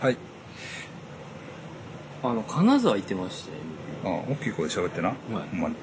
[0.00, 0.16] はい。
[2.22, 3.52] あの、金沢行ってまして、
[4.04, 5.08] うん、大きい声で喋ってな。
[5.08, 5.16] はい
[5.50, 5.74] ほんまに。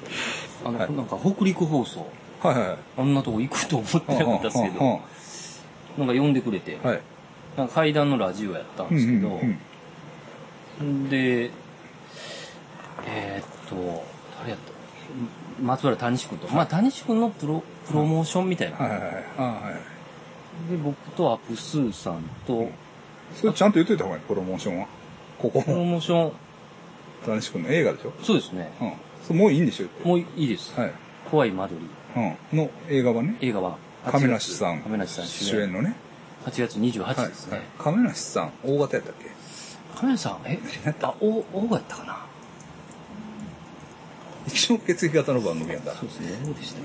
[0.64, 2.06] あの、はいなんか北陸放送、
[2.40, 2.78] はいはいはい。
[2.98, 5.00] あんなとこ行くと思ってなかったですけど、
[5.98, 7.00] なんか呼んでくれて、うんはい。
[7.56, 9.58] なんか階段のラジオやったんうんですけど、うん
[10.80, 11.50] うんで、
[13.06, 14.04] えーっと、
[14.38, 14.78] 誰やった？
[15.62, 18.76] 松原谷志君と、まあ谷志君のプロ、プロモーションみたいな。
[18.76, 19.12] はいはいはい。
[19.38, 20.70] あはい。
[20.70, 22.68] で、僕とアップスーさんと、
[23.34, 24.86] それちゃんと言っといた方がいい、プロモーションは。
[25.38, 26.32] ここプロも、モーション、
[27.26, 28.12] 谷志くんの映画でしょ？
[28.22, 28.72] そうですね。
[28.80, 28.92] うん。
[29.26, 30.08] それもういいんでしょ？
[30.08, 30.72] もういいです。
[30.78, 30.92] はい。
[31.30, 31.86] 怖い間取り。
[32.52, 32.58] うん。
[32.58, 33.36] の映画版ね？
[33.40, 34.80] 映画は、亀梨さん。
[34.82, 35.72] 亀梨さん主演。
[35.72, 35.94] のね
[36.46, 37.28] ？8月28はい。
[37.28, 37.56] ですね。
[37.58, 39.30] はい亀梨さん、大型やったっけ？
[39.96, 40.58] 亀梨さん、え？
[41.02, 42.24] あ、お、大がやったかな？
[44.46, 45.92] 一応血液型の番組やった。
[45.92, 46.84] そうですね、どうでしたっ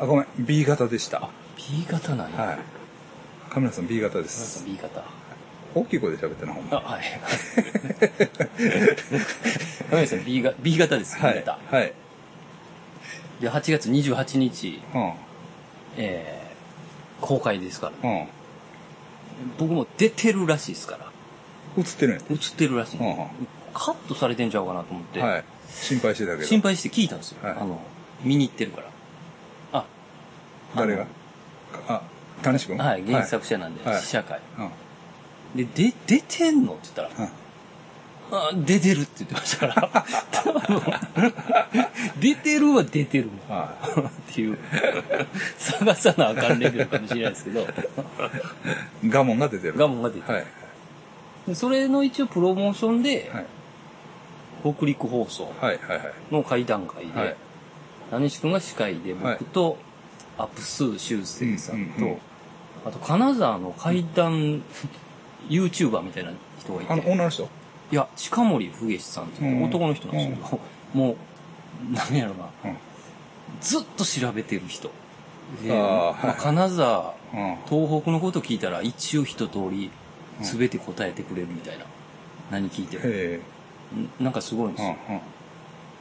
[0.00, 0.26] あ、ごめん。
[0.38, 1.28] B 型でした。
[1.56, 2.38] B 型なんや。
[2.40, 2.58] はい。
[3.50, 4.66] 亀梨さん B 型で亀梨さすん。
[4.66, 5.02] B 型。
[5.74, 6.80] 大きい声で喋ってな、ほんあ、ま。
[6.80, 7.02] はい。
[9.90, 11.34] 亀梨さん B が B 型です、B はい。
[11.36, 11.58] 型。
[11.70, 11.92] はい。
[13.40, 15.12] で、8月28日、うん。
[15.96, 18.10] えー、公開ですから。
[18.10, 18.26] うん。
[19.58, 21.10] 僕も出てるらしいですから。
[21.78, 22.98] 映ってるんや映ってるらしい。
[22.98, 23.26] うんうん
[23.78, 25.44] カットされてんちゃうかなと思って、はい。
[25.68, 26.44] 心配してたけど。
[26.44, 27.46] 心配して聞いたんですよ。
[27.46, 27.78] はいあの、
[28.22, 28.86] 見に行ってるから。
[30.76, 31.06] あ、誰が？
[31.88, 32.02] あ、
[32.42, 34.40] 谷志くんはい、原作者なんで、はい試写会。
[34.58, 35.66] うん。
[35.74, 36.74] で、で、出てんの？
[36.74, 37.30] って言ったら、うん。
[38.28, 40.04] あ、出てるって言ってましたから。
[40.32, 40.82] 多分
[42.18, 43.56] 出てるは出てるわ。
[43.56, 44.58] はっていう、
[45.58, 47.66] 探さなあかんレベルかもしれないですけど、い。
[49.08, 49.74] ガモンが出てる。
[49.76, 50.34] ガモンが出てる。
[50.34, 50.46] はい。
[51.46, 53.46] でそれの一応プロモーションで、はい。
[54.74, 55.78] 北陸放送はい。
[55.78, 55.98] はい。
[55.98, 56.12] はい。
[56.32, 57.36] の会談会で、はい
[58.10, 59.78] 谷志くんが司会で、はい僕と、
[60.38, 62.18] アップスー修正さんと、うんうんうん
[62.84, 64.62] あと金沢の会談
[65.48, 67.48] YouTuber みたいな人がいて、あの、女の人？
[67.90, 70.60] いや、近森武さんって男の人なんですけど、
[70.94, 71.16] もう、
[71.92, 72.76] 何やろな、うん。
[73.60, 74.92] ずっと調べてる人。
[75.64, 77.56] でまあはい金沢、うん。
[77.68, 79.90] 東北のこと聞いたら一応一通り
[80.42, 81.86] 全て答えてくれるみたいな。
[82.52, 83.40] 何聞いて
[84.18, 84.24] も。
[84.24, 84.96] なんかすごいんでえ。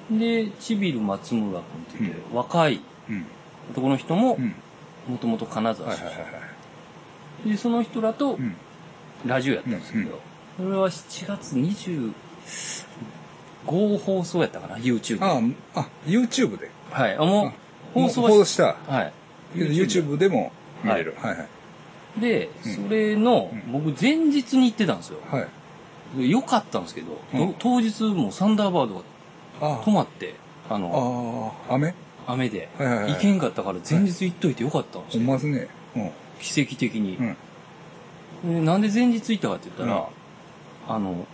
[0.10, 0.20] すうん。
[0.20, 0.46] よ。
[0.46, 2.80] で、ちびる松村君って言って、若い
[3.10, 3.26] うん。
[3.72, 4.56] 男の人もう、ん。
[5.08, 5.98] もともと金沢はい。
[5.98, 6.14] 出はい。
[6.16, 6.26] はい。
[7.46, 7.52] 身。
[7.52, 8.56] で、その人らとうん。
[9.26, 10.20] ラジオやったんですけうんど、
[10.58, 12.14] それは7月25
[13.98, 15.24] 放送やったかな、YouTube。
[15.24, 15.42] あ
[15.80, 16.70] あ、YouTube で。
[16.92, 17.16] はい。
[17.16, 17.48] あ、も
[17.96, 18.76] う、放送は放送した。
[18.88, 19.14] はい。
[19.56, 20.52] YouTube でも
[20.84, 21.16] 見れる。
[21.18, 21.38] はい。
[21.38, 21.44] は
[22.18, 22.22] い。
[22.22, 25.20] で、うんそれの、うん僕前日に行ってたんですよ。
[25.32, 25.48] はい。
[26.18, 27.20] でよかったんですけど、
[27.60, 29.02] 当日もうサンダーバードが
[29.62, 30.36] あ止まって、
[30.70, 31.94] あの、ああ、雨？
[32.28, 35.20] 雨で、はいはいはい行けんかったから前日行っといてよかったんですよ。
[35.22, 35.68] ほんまですね。
[35.96, 36.12] うん。
[36.40, 37.18] 奇跡的に、
[38.44, 38.56] うん。
[38.56, 40.10] でなんで前日行ったかって言ったら、
[40.88, 41.26] あの、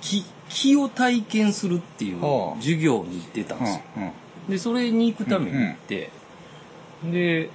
[0.00, 3.82] 木、木を体験するっていうはあ授業に行ってたんですよ。
[3.96, 4.00] う
[4.48, 4.50] ん。
[4.50, 6.10] で、それに行くために行って、
[7.04, 7.50] で、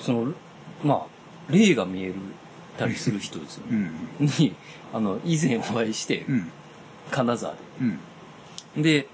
[0.00, 0.32] その、
[0.84, 1.06] ま
[1.48, 2.14] あ、霊が見える
[2.78, 3.90] たりする人ですようね。
[4.20, 4.26] ん。
[4.38, 4.54] に、
[4.92, 6.50] あの、以前お会いしてう、ん。
[7.10, 8.82] 金沢うん。
[8.82, 9.00] で。
[9.00, 9.08] で、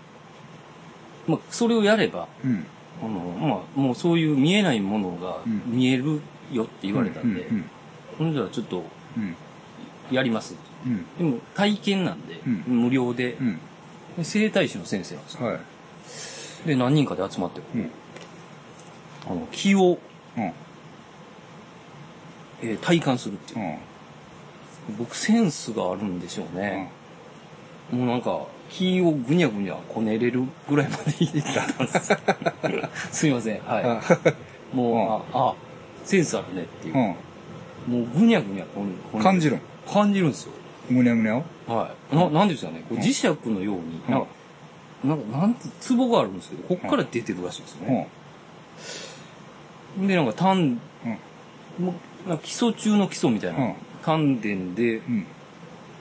[1.29, 2.67] まあ、それをやれば、うん。
[3.01, 3.11] あの、
[3.49, 6.21] まあ、もうそういう見えないものがうん見える
[6.53, 7.65] よって言われたんで、うん。
[8.19, 8.83] ほんじゃちょっと
[9.17, 9.37] うん。
[10.11, 10.57] やります。
[10.87, 11.05] うん。
[11.19, 13.59] でも体験なんで、うん無料でう、ん。
[14.17, 15.47] で整体師の先生なんですよ。
[15.47, 15.59] はい。
[16.67, 17.91] で、何人かで集まって、うん。
[19.31, 19.99] あの、気を、
[20.37, 20.53] うん。
[22.63, 24.93] えー体感するっていうう。
[24.93, 24.97] ん。
[24.99, 26.91] 僕センスがあるんでしょうね。
[27.93, 32.19] もうなんか、気をぐにゃぐにゃこねれるぐらいまで入れてたんですよ。
[33.11, 33.61] すいません。
[33.61, 33.85] はい。
[33.85, 34.01] あ
[34.73, 35.55] もう、あ、あ、
[36.05, 36.95] センスあるねっていう。
[36.97, 38.03] うん。
[38.05, 39.61] もうぐにゃぐにゃこねこね感じるん。
[39.91, 40.53] 感じるんですよ。
[40.91, 41.45] むにゃむにゃを？
[41.67, 42.17] はい。
[42.17, 42.83] な、なんですかね。
[42.89, 44.27] こう磁石のように、なんか、
[45.05, 47.89] なんか、なんて、ツボがあるんですけど、こっから出てるらしいですうん。
[47.89, 48.09] ね。
[50.09, 50.81] で、なんか、丹、
[51.79, 51.85] うん。
[51.85, 51.95] も
[52.27, 53.59] うなんか基礎中の基礎みたいな。
[53.59, 53.73] うん
[54.05, 54.43] 丹田
[54.81, 55.27] で、うん。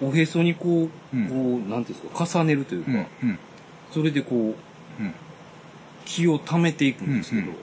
[0.01, 2.97] おへそにこう、うんこう、なんていうんですか、重ねるというか、うん。
[2.97, 3.39] うん。
[3.91, 5.13] それでこう、うん。
[6.05, 7.55] 気を溜めていくんですけど、うん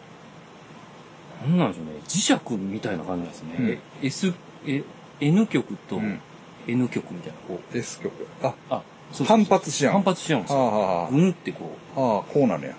[1.44, 3.54] なんなんでしょうね、磁石みたいな感じなんですね。
[3.58, 4.32] うんえ S、
[4.66, 4.82] え、
[5.20, 6.20] N 極とうん
[6.66, 8.26] N 極みたいな、こう、S 曲。
[8.42, 8.82] あ、あ、
[9.12, 11.06] そうそう反発しちゃう反発しちゃうんですあよ。
[11.06, 12.74] あ、ぐんってこう、ああ、こうなるや。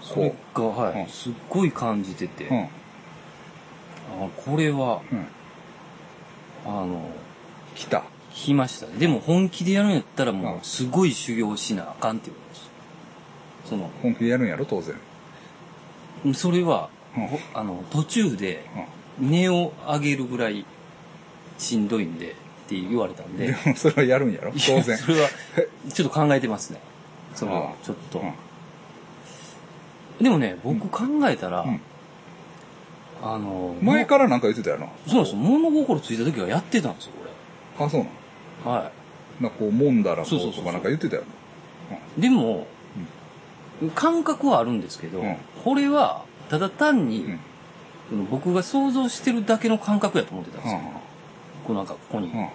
[0.00, 2.62] それが、はい、うんすっごい感じてて、うん。
[2.64, 2.68] あ
[4.44, 5.26] これは、うん。
[6.66, 7.08] あの、
[7.76, 8.02] 来た。
[8.34, 8.86] 来ました。
[8.86, 8.94] ね。
[8.98, 12.70] でも本気でやるんやったらもうすごい修行しなあかんっていうことです。
[13.70, 14.96] その、本気でやるんやろ、当然。
[16.34, 17.26] それは、うん。
[17.26, 18.64] ほあの、途中で、
[19.18, 20.64] 根を上げるぐらい
[21.58, 22.34] しんどいんでっ
[22.68, 23.48] て言われたんで。
[23.48, 24.96] でもそれはやるんやろいや当然。
[24.96, 25.28] それは
[25.92, 26.80] ちょっと考えてますね。
[27.34, 28.22] そのあちょっと、う
[30.22, 30.24] ん。
[30.24, 31.80] でもね僕考えたら、うん。
[33.22, 34.86] あの前からなんか言ってたよな。
[35.06, 35.38] そうなんですよ。
[35.38, 37.12] 物心ついた時はやってたんですよ
[37.78, 38.10] あそうなの？
[38.64, 38.90] は
[39.40, 41.22] なんかこう揉んだらこそうとかなんか言ってたよ。
[42.16, 42.66] いでも、
[43.94, 45.36] 感覚はあるんですけど、うん。
[45.64, 47.36] これはただ単に、
[48.12, 48.26] うん。
[48.30, 50.84] 僕が想像してるだけの感覚やと思ってたんですよ、うん
[51.64, 52.48] こうなんかここに、うん。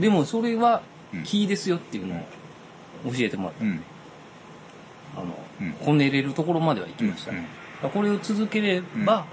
[0.00, 0.82] でもそれは
[1.12, 1.22] うん。
[1.22, 2.18] キーですよっていうのを
[3.12, 3.82] 教えてもらった、うん。
[5.16, 5.26] あの、
[5.60, 5.72] うん。
[5.72, 7.32] こねれるところまでは行きました。
[7.32, 7.46] ね、
[7.82, 9.24] これを続ければ、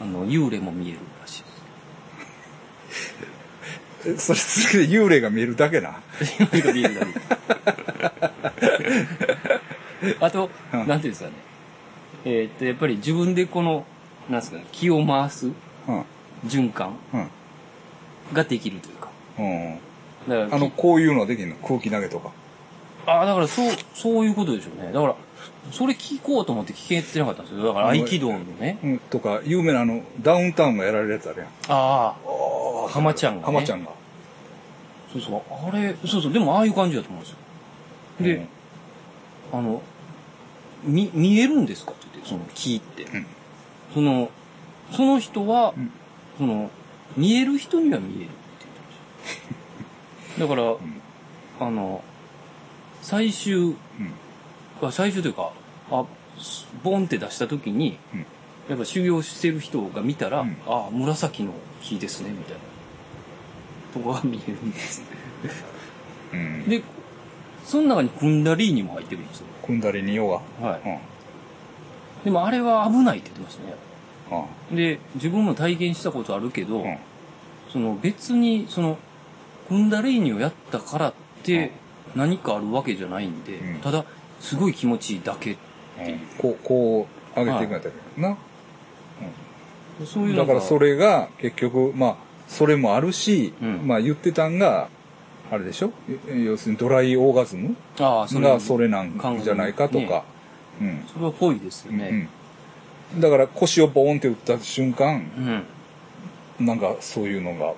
[0.00, 1.44] あの幽霊も見えるらしい
[3.22, 3.26] え
[4.18, 6.00] それ続けて幽霊が見えるだけな。
[6.20, 7.06] 幽霊が見えるだ
[10.10, 10.86] けあと、うん。
[10.86, 11.34] なんていうんですかね。
[12.26, 13.84] えーっとやっぱり自分でこの
[14.28, 16.04] なんですかね気を回すうん。
[16.46, 17.28] 循環うん。
[18.32, 19.08] ができるというか。
[19.38, 19.78] うん。
[20.28, 21.56] だからあのこういうのできんの？
[21.56, 22.30] 空気投げとか。
[23.06, 24.92] あだからそうそういうことでしょうね。
[24.92, 25.14] だから
[25.72, 27.66] それ聞こうと思って聞けてなかったんですよ。
[27.66, 28.78] だから合気道のね。
[28.82, 28.98] うん。
[28.98, 31.52] とか有名なあのダウンタウンがやられるやつあるやんあ。
[31.68, 32.14] あ
[32.86, 33.44] あ浜ちゃんがね。
[33.46, 33.90] 浜ちゃんが。
[35.12, 35.42] そうそう。
[35.68, 36.32] あれそうそう。
[36.32, 37.36] でもああいう感じだと思うんですよ。
[38.20, 38.48] で、うん。
[39.58, 39.82] あの
[40.84, 43.26] み見えるんですかって言ってその木って、ん。
[43.94, 44.30] その
[44.92, 45.90] その人は、ん。
[46.36, 46.70] その
[47.16, 48.80] 見える人には見えるって言って
[50.38, 50.78] ましただか
[51.60, 52.02] ら、あの
[53.02, 53.76] 最終
[54.92, 55.52] 最終というか
[55.90, 56.04] あ
[56.82, 58.26] ボンって出した時に、うん。
[58.68, 60.56] やっぱ修行してる人が見たら、うん。
[60.66, 61.52] あ紫の
[61.82, 62.60] 木ですねみたいな
[63.92, 65.00] とかが見えるんです。
[65.00, 65.06] ね
[66.32, 66.68] うん。
[66.68, 66.82] で
[67.64, 69.46] その中にクンダリーニも入ってくるんですよ。
[69.64, 70.80] 組んだりにヨガはい。
[70.84, 70.98] うん。
[72.24, 73.74] でもあれは危ないって言ってましたね。
[74.30, 76.98] あで自分も体験したことあるけど、うん。
[77.70, 78.98] その別にその
[79.68, 81.72] クンダリーニをやったからって
[82.14, 83.80] 何かあるわけじゃないんで、うん。
[83.80, 84.04] ただ
[84.44, 85.56] すごい気持ちいいだけっ
[85.96, 88.36] ていう、こうこう上げていくんやったらな
[90.06, 93.86] そういうだからそれが結局まあそれもあるし、うん。
[93.86, 94.88] まあ言ってたんが
[95.50, 95.92] あれでしょ？
[96.28, 97.74] え要するにドライオーガズム？
[97.98, 98.48] ああそれ。
[98.48, 100.24] がそれなんじゃないかとか、
[100.80, 101.04] うん。
[101.12, 102.28] それはぽいですよね。
[103.14, 105.64] うん、だから腰をボーンって打った瞬間
[106.58, 107.72] うん、なんかそういうのが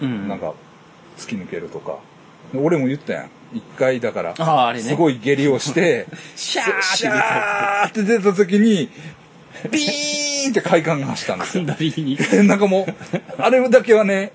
[0.00, 0.28] うん。
[0.28, 0.54] なんか
[1.16, 1.98] 突き抜けるとか、
[2.54, 6.06] 俺も言ったやん一回だからねすごい下痢をして
[6.36, 8.90] シャーシャーって出た時に
[9.70, 12.94] ビーンって快感が走ったんですクよなんかもう、
[13.38, 14.32] あれだけはね、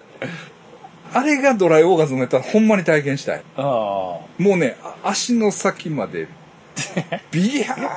[1.14, 3.44] あれがドライオーガズムやったらほんまに体験したい。
[3.56, 6.28] もうね、あ足の先まで、
[7.32, 7.90] ビヤー、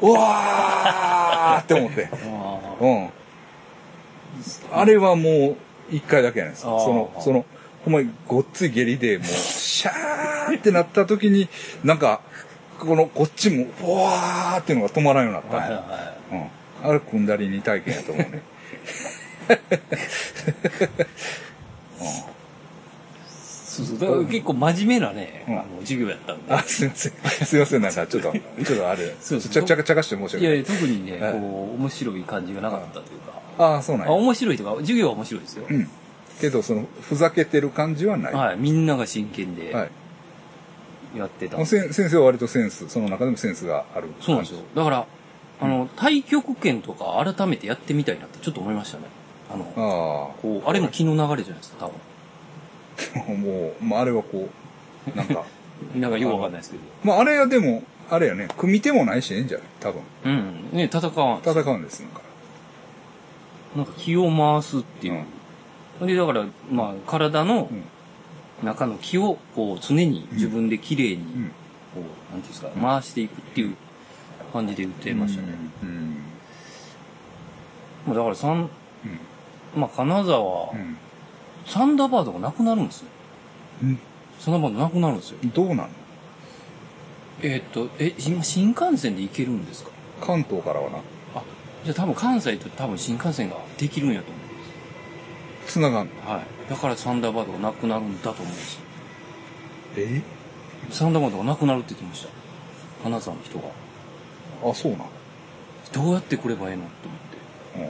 [0.00, 2.08] うわーって思って。
[2.12, 3.08] あうん。
[4.72, 5.56] あれはもう
[5.90, 6.56] 一回だけやねん。
[6.56, 7.44] そあーの、その、
[7.86, 11.48] ほんまにごっつい下痢で、もう、シャーってなった時に、
[11.84, 12.20] なんか、
[12.80, 15.56] この、こっちも、うわーっていうのが止まらんようになった。
[15.56, 16.90] はいはいはいうん。
[16.90, 18.42] あれ、組んだりに体験やと思うね。
[23.76, 27.12] そうそうだから結構真面目なね、うんあの授業やったんであ、すいません。
[27.46, 28.32] すいません、なんか、ちょっと、
[28.64, 30.58] ちょっとあれ、そうそうちゃ、ちゃか、ちゃかして申しいや訳ないい。
[30.60, 31.38] や特にね、はいこ
[31.78, 34.16] う面白い感じがなかったというか、ああ、そうなんあや。
[34.16, 35.88] 面白いとか授業は面白いですよ、うん。
[36.40, 38.34] けど、その、ふざけてる感じはない。
[38.34, 41.18] ははいみんなが真剣でい。
[41.18, 44.08] やってた、せん先生は割とセンス、その中でもセンスがある。
[44.20, 44.60] そうなんですよ。
[44.74, 45.06] だから
[45.60, 49.04] あの太極拳とか改めてやってみたいなってちょっと思いましたね
[49.50, 51.92] あのあこうあれも気の流れじゃないですか多
[53.20, 54.48] あ、 もう、まあ、あれはこ
[55.14, 55.44] う、なんか、
[55.92, 60.02] 分 なんかよくわかんないですけどまあ、あれはでも、あれやね、組み手もないし、ええんじゃない多分。
[60.24, 62.20] うんね戦わん戦うんです、なんか。
[63.76, 65.22] なんか気を回すっていう、
[66.00, 67.84] でだからまあ体のうん
[68.62, 71.52] 中の気をこう常に自分で綺麗にうん。
[71.94, 72.00] こ
[72.30, 73.76] う、なんていうんですか、回していくっていう
[74.50, 75.48] 感じで言ってましたね。
[75.82, 76.16] うん。
[78.06, 78.70] まあだからサン、
[79.76, 80.96] まあ金沢、うん。
[81.66, 83.08] サンダーバードがなくなるんですよ。
[83.82, 83.98] うん。
[84.38, 85.38] サンダーバードなくなるんですよ。
[85.54, 85.88] どうなの
[87.42, 89.90] えーっと、え、今新幹線で行けるんですか？
[90.22, 90.98] 関東からはな、
[91.34, 91.42] あ、
[91.84, 94.35] じゃあ多分関西と多分新幹線ができるんやと思
[95.66, 96.08] 繋がん。
[96.26, 96.70] はい。
[96.70, 98.80] だからサンダーバードがなくなるんだと思うんですよ。
[99.96, 100.22] え？
[100.90, 102.28] サンダーバードがなくなるって言ってました。
[103.02, 103.64] 金沢の人が。
[104.70, 105.08] あ、そうなの？
[105.92, 107.86] どうやって来ればええのと思っ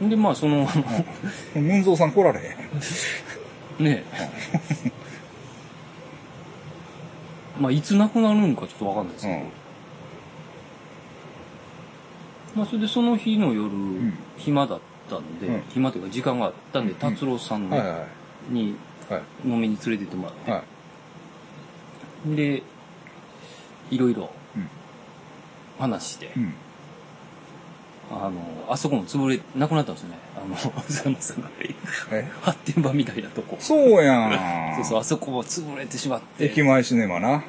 [0.00, 0.02] て。
[0.02, 0.10] うん。
[0.10, 0.66] で、まあその、
[1.54, 2.42] ムンゾーさん来られへ
[3.80, 3.82] ん？
[3.84, 4.92] ねえ。
[7.60, 9.38] まあ、いつ亡くなるんかちょっとわかんないですけど。
[9.38, 9.50] うん
[12.58, 18.06] まあ、それでその日の夜、ん暇だったんで、うん暇というか時間があったんで、達郎さんはいは
[18.50, 18.74] いに
[19.08, 19.22] はい。
[19.48, 20.64] 飲みに連れてってもらって、は
[22.26, 22.36] い。
[22.36, 22.62] で、
[23.90, 24.68] いろいろうん
[25.78, 26.54] 話して、うん。
[28.10, 28.32] あの、
[28.68, 30.18] あそこも潰れ、なくなったんですよね。
[30.36, 30.56] あの、
[30.88, 31.48] 菅野さんが
[32.10, 32.28] え？
[32.42, 33.56] 発展場みたいなとこ。
[33.60, 34.74] そうやん。
[34.76, 36.46] そうそう、あそこも潰れてしまって。
[36.46, 37.44] 駅前シネマな。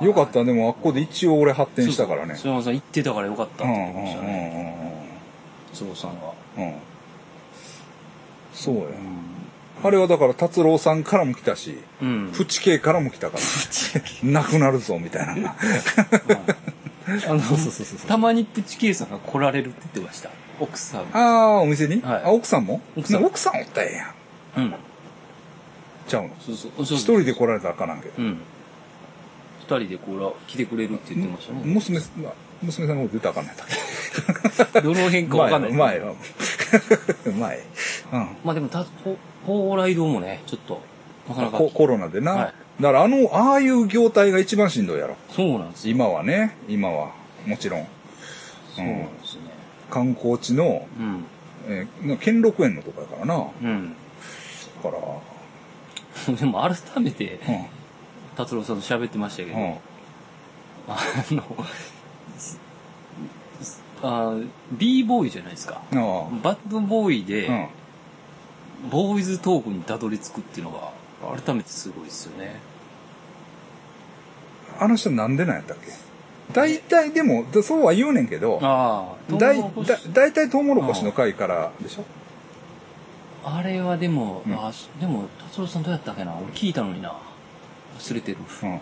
[0.00, 2.34] あよかった、でもあっこで一応俺発展したからね。
[2.36, 5.06] 菅野さん行ってたからよかったってうん言ってましたうんね。
[5.72, 6.32] 菅野さんが。
[6.56, 6.74] うんうんうん。
[6.74, 6.80] うん。
[8.52, 8.84] そうやう。
[8.86, 8.88] ん。
[9.84, 12.32] あれはだから達郎さんからも来たし、うん。
[12.34, 13.38] プチ系からも来たか
[14.24, 14.30] ら。
[14.30, 15.54] なくなるぞ、みたいな。
[17.28, 20.30] あの、そうそうそうそうたまにプチケイさんが来られるって言ってました。
[20.58, 21.02] 奥さん。
[21.12, 22.80] ああ、お店に、はいあ、奥さんも？
[22.96, 23.94] 奥さん奥さんおったらええ
[24.58, 24.66] やん。
[24.66, 24.74] うん。
[26.08, 26.30] ちゃうの？
[26.40, 26.86] そうそう。
[26.86, 28.14] そう一人で来られたらあかなんけど。
[28.18, 28.38] うん。
[29.68, 31.60] 二人でこら、来てくれるって言ってましたね。
[31.64, 32.32] 娘、ま
[32.62, 33.64] 娘さんのこと言ったらあかんないだ
[34.72, 34.80] け？
[34.82, 35.70] どの辺かわかんない。
[35.70, 36.14] うまい、うまい。
[37.26, 37.58] うまい。
[38.12, 38.28] うん。
[38.44, 40.80] まあでも、た、ほ蓬莱堂もね、ちょっと、
[41.28, 41.58] なかなか。
[41.58, 42.32] ココロナでな。
[42.32, 45.16] はいだからあの、ああいう業態が一番しんどいやろ。
[45.30, 45.94] そうなんですよ。
[45.94, 47.08] 今はね、今は。
[47.46, 47.86] もちろん。
[48.74, 49.40] そうなんですね。
[49.90, 51.24] 観光地の、うん。
[51.68, 53.34] えーな兼六園のとこやからな。
[53.34, 53.96] だうん。
[54.82, 54.90] か
[56.28, 57.64] ら、 でも改めて、うん。
[58.36, 59.74] 達郎さんと喋ってましたけど、うん。
[60.88, 60.98] あ
[61.30, 61.42] の、
[62.38, 62.60] す
[64.02, 64.34] あ
[64.72, 65.80] b ボーイじゃないですか。
[65.90, 65.94] あ
[66.42, 67.52] バッドボーイで、あ。
[67.52, 68.90] うん。
[68.90, 70.92] ボーイズトークにたどり着くっていうのが、
[71.42, 72.60] 改めてすごいですよね。
[74.78, 75.90] あの人なんでなんやったっけ？
[76.52, 82.04] 大体でも、だそうは言うねんけど、大体トウモロコシの回からでしょ？
[83.44, 86.36] あれはでも、うんあでも、達郎さんどうやったっけな？
[86.36, 87.16] 俺聞いたのにな。
[87.98, 88.38] 忘れてる。
[88.62, 88.70] うん。
[88.70, 88.80] うん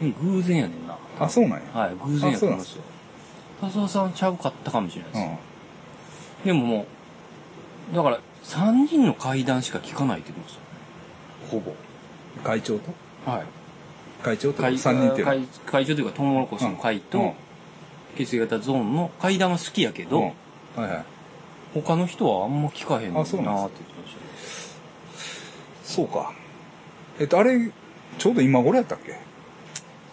[0.00, 0.96] 偶然やねんな。
[1.18, 1.64] あ、そうなんや。
[1.72, 2.66] はい、偶然やと思いまあ
[3.70, 3.88] すよ。
[3.88, 5.24] さんちゃうかったかもしれないです。
[5.24, 6.46] うん。
[6.46, 6.86] でもも
[7.92, 10.58] う、だから、3人の会談しか聞かないって言ってまし
[11.50, 11.74] ほぼ。
[12.44, 12.92] 会長と？
[13.24, 13.32] た。
[13.32, 13.46] はい。
[14.22, 14.62] 会長と？
[14.62, 15.32] 会3人っていうの？
[15.32, 17.32] 会会長というか、トウモロコシの会と、うん
[18.16, 20.18] 血液型ゾーンの会談は好きやけど、
[20.76, 21.04] うんはいはい。
[21.74, 24.27] 他の人はあんま聞かへんのなって言ってましたね。
[25.88, 26.32] そうか。
[27.18, 27.70] えっと、あれ、
[28.18, 29.16] ちょうど今頃やったっけ？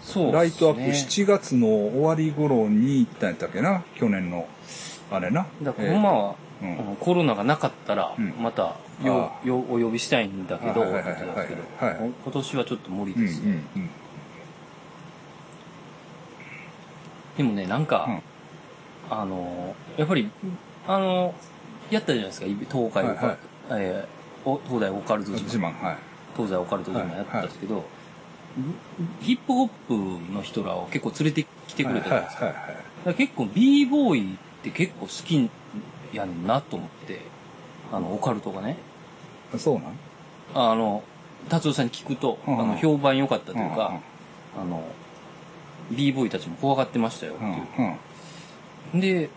[0.02, 0.32] そうね。
[0.32, 3.84] ライトアップ7月の終わり頃に行ったんやったっけな？
[3.96, 4.48] 去年の、
[5.12, 5.46] あれな？
[5.62, 6.74] だから、えーほんまは、うん。
[6.74, 8.64] あのコロナがなかったらうん、また、
[9.04, 10.94] あよ、よ、お呼びしたいんだけど、今
[12.32, 13.52] 年はちょっと無理うんうですね。
[13.52, 13.90] んうん。
[17.38, 18.22] でもね、なんか、
[19.10, 20.30] あの、やっぱり、
[20.88, 21.34] あの、
[21.90, 23.38] やったじゃないですか、東海オカ、はい。
[23.72, 24.15] えー
[24.46, 25.38] お東大オカルトうん。
[25.38, 25.98] 自自慢、はい。
[26.36, 27.84] 東西オカルト自慢やったんですけど、
[29.22, 32.46] ヒップホップの人らを結構連れてきてくれたじゃないですか。
[32.46, 32.56] はい
[33.18, 35.50] 結構 b ボーイって結構好き
[36.12, 37.22] やねんなと思って、
[37.92, 38.78] あの、オカルトがね。
[39.52, 39.60] はい。
[39.60, 40.72] そうなん？
[40.72, 41.04] あの、
[41.48, 44.00] 達夫さんに聞くと、うんあの、評判良かったといううんか、
[44.60, 44.84] あの、
[45.92, 47.98] b ボーイたちも怖がってましたよってうんいう。
[48.94, 49.00] うん。
[49.02, 49.30] で、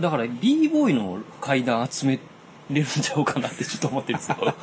[0.00, 2.18] だから b ボーイの階段集め
[2.70, 4.36] れるんちゃうかなってちょっと思ってるんですよ。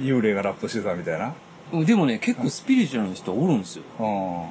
[0.00, 1.32] 幽霊がラップしてたみたいな？
[1.84, 3.84] でもね、結構スピリチュアルな人おるんですよ。
[3.98, 4.48] あ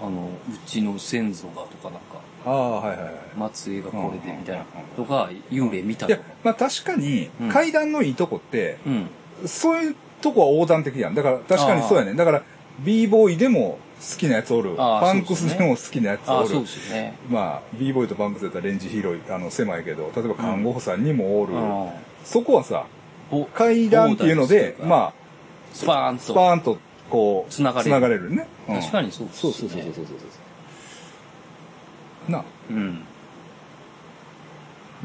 [0.00, 1.98] あの、うちの先祖がとかなんか、
[2.46, 2.50] あ。
[2.50, 3.04] ああ、はいはい
[3.42, 3.50] はい。
[3.52, 6.18] 末裔がこれでみたいなうんとか、幽霊見たとか。
[6.18, 9.10] いや、まあ確かにうん、階段のいいとこって、うん。
[9.46, 11.14] そういうとこは横断的やん。
[11.14, 12.14] だから確かにそうやね。
[12.14, 12.42] だから、
[12.80, 14.76] b ボーイでも好きなやつおる。
[14.76, 16.60] パンクスでも好きなやつああ、おる。
[16.92, 17.14] ね。
[17.28, 21.54] まあ、b ボーイとパンクスだったらレンジ広い、あの、狭いけど、例えば看護婦さんにもおる。
[21.54, 21.90] うん
[22.24, 22.84] そこはさ、
[23.30, 25.14] ぼ階段っていうので、ま
[25.72, 26.18] スパーンあ、と。
[26.18, 28.46] スパーンと、こう、繋がれるるね。
[28.68, 30.12] うん確かにそうですそうそうそうそうそうそ
[32.28, 32.32] う。
[32.32, 33.04] な、うん。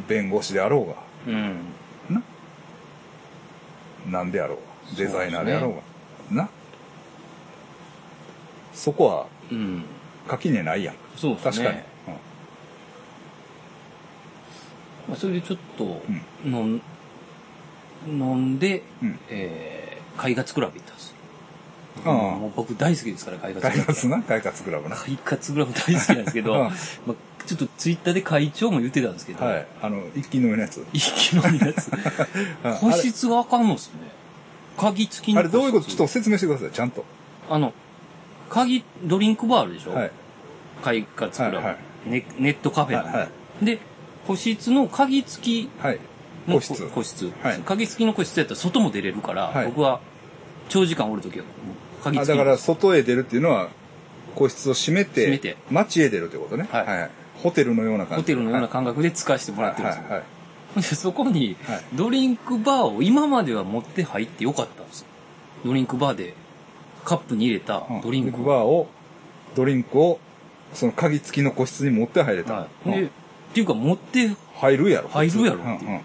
[0.08, 0.96] 弁護士であろうが、
[1.27, 1.56] うん。
[2.10, 2.22] な、
[4.12, 4.58] なんであろう
[4.96, 5.75] が、デザイナーであろう
[6.36, 6.50] が、な。
[8.74, 9.84] そこは、うん。
[10.27, 10.96] 垣根ないやん。
[11.15, 11.70] そうです確かに。
[11.70, 11.86] ね。
[15.08, 16.01] まあ、それでちょっと、
[16.46, 16.82] 飲ん、
[18.08, 21.13] 飲んで、うんえー、快活クラブ行ったんですよ。
[22.06, 23.86] ああもう僕大好きですから、快活クラブ。
[23.86, 24.22] 快活な？
[24.24, 24.96] 快活クラブな？
[24.96, 26.74] 快活クラブ大好きなんですけど、 うんまあ、
[27.46, 29.68] ちょっとツイッターで会長も言ってたんですけど、はい。
[29.82, 30.86] あの、一気飲みのやつ。
[30.94, 31.92] 一気飲みのやつ。
[32.63, 33.94] あ個室があかんのっすね。
[34.77, 35.86] 鍵付きのあれ、どういうこと？
[35.88, 37.03] ちょっと説明してください、ちゃんと。
[37.50, 37.74] あの、
[38.53, 39.93] 鍵、ドリンクバーあるでしょ？
[39.93, 40.12] はい。
[40.83, 41.77] 快活クラブ、はいはい。
[42.05, 42.25] ネ。
[42.38, 43.27] ネットカフェの、はいは
[43.62, 43.65] い。
[43.65, 43.79] で、
[44.27, 46.00] 個室の鍵付きはい。
[46.48, 46.88] の個室。
[46.89, 47.31] 個室。
[47.41, 47.60] はい。
[47.65, 49.65] 鍵付きの個室やったら外も出れるから、はい。
[49.65, 50.00] 僕は
[50.69, 51.45] 長時間おるときは、
[52.03, 52.38] 鍵あ付き。
[52.38, 53.69] だから外へ出るっていうのは
[54.36, 55.57] 個室を閉めて閉めて。
[55.72, 57.10] 街へ出るってことね、はい。
[57.41, 58.22] ホテルのような感じ。
[58.22, 59.98] ホテルのような感覚で使わせてもらってるんです。
[59.98, 60.03] よ。
[60.03, 60.12] はい。
[60.13, 60.24] はい。
[60.75, 65.07] でそこにはい、ドリンクバーを今までは持って入ってよかったんですよ。
[65.65, 66.33] ドリンクバーで、
[67.03, 68.88] カップに入れたはいドリンクバーを
[69.55, 70.19] ドリンクを
[70.74, 72.89] その鍵付きの個室に持って入れた、はい。
[72.89, 73.07] で、うん。
[73.07, 73.10] っ
[73.53, 74.89] ていうか持って、入る。
[74.89, 76.01] やろ入るやろうんっていう。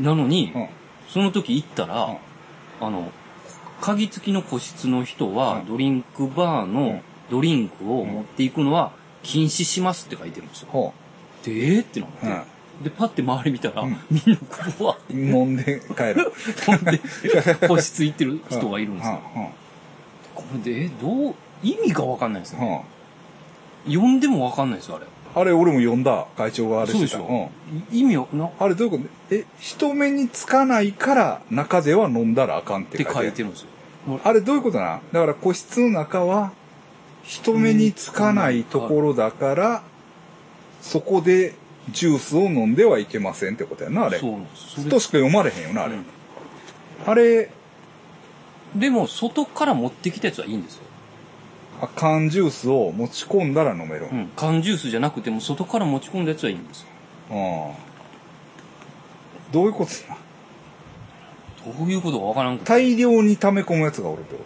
[0.00, 0.60] なのに、うん。
[0.62, 0.68] うん
[1.08, 2.86] その時行ったら、うん。
[2.86, 3.10] あの、
[3.80, 5.66] 鍵付きの個室の人はう、ん。
[5.66, 6.74] ドリンクバーうん。
[6.74, 8.92] のドリンクを持っていくのは
[9.22, 10.68] 禁止しますって書いてるんですよ。
[10.70, 10.92] ほ
[11.44, 12.30] で、えーってなって、う
[12.82, 13.96] で、パッて周り見たら、うん。
[14.10, 14.44] みんなこ
[14.80, 16.32] うわってうん、飲んで帰る。
[16.64, 17.00] 飛んで、
[17.68, 19.20] 個室行ってる人がいるんですよ。
[19.34, 19.48] うんうん。
[20.34, 22.60] これで、え、どう、意味がわかんないですうん。
[22.60, 22.84] ね。
[23.86, 25.06] 読んでもわかんないですよ、あれ。
[25.34, 27.50] あれ俺も読んだ会長があれそうでししてたょ、
[27.92, 29.34] 意味を、な、っうん、あれどういうこと？
[29.34, 33.26] え人目につかないから中では飲んだらあかんってて書いてある。
[33.28, 33.68] 書いてるんですよ。
[34.24, 36.52] あれどういうことなだから個室の中は
[37.22, 39.82] 人目につかないところだから、
[40.80, 41.54] そこで
[41.92, 44.18] ジュースを飲んではいけませんってことやな、あれ。
[44.18, 44.38] そう。
[44.54, 45.94] それとしか読まれへんよな、あれ。
[45.94, 46.04] うん
[47.06, 47.48] あれ、
[48.74, 50.82] でも、外から持ってきたやつはいいんですよ。
[51.80, 54.08] あ缶ジュースを持ち込んだら飲める。
[54.10, 54.30] うん。
[54.34, 56.88] 缶ジュースじゃなくても、外から持ち込んだやつはいいんですよ。
[57.30, 57.72] うん
[59.52, 60.18] どういうことな
[61.78, 62.68] どういうことかわからんくて。
[62.68, 64.44] 大量に溜め込むやつがおるってこ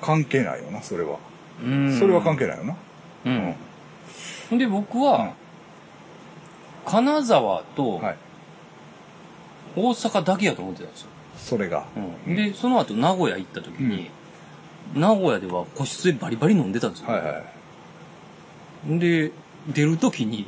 [0.00, 0.06] と？
[0.06, 1.18] 関係ないよな、それは。
[1.64, 2.76] うんそれは関係ないよな。
[3.24, 3.40] うん。
[3.40, 3.54] ほん
[4.58, 5.34] で、僕は、
[6.86, 8.16] 金沢とはい。
[9.76, 11.08] 大阪だけやと思ってたんですよ。
[11.36, 11.86] それが。
[12.26, 12.34] うん。
[12.34, 14.10] で、その後名古屋行った時に、
[14.94, 17.08] 名古屋では個室でバリバリ飲んでたんですよ。
[17.10, 17.42] はいは
[18.88, 18.98] い。
[18.98, 19.30] で、
[19.68, 20.46] 出る時に、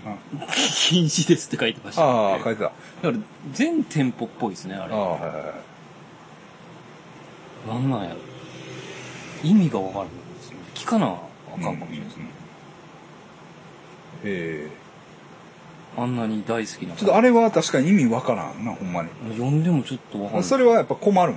[0.88, 2.64] 禁止ですって書いてました、ああ、書いてた。
[2.64, 3.12] だから、
[3.52, 4.94] 全店舗っぽいですね、あれ。
[4.94, 5.42] ああ、はいはいは
[7.66, 7.68] い。
[7.68, 8.16] なんなんやろ。
[9.44, 10.56] 意味がわかるんですよ。
[10.74, 12.41] 聞かなあかんかもしれないですね。
[14.24, 14.68] え
[15.96, 16.94] あんなに大好きな。
[16.94, 19.08] えちょっとあれは確かに意味わからんな、ほんまに。
[19.32, 20.44] 読んでもちょっとわかんない。
[20.44, 21.34] それはやっぱ困る。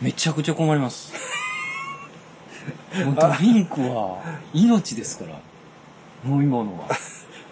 [0.00, 1.12] めちゃくちゃ困ります。
[3.04, 4.18] もうドリンクは
[4.52, 5.38] 命ですから。
[6.24, 6.88] 飲み物は。
[6.88, 7.00] だか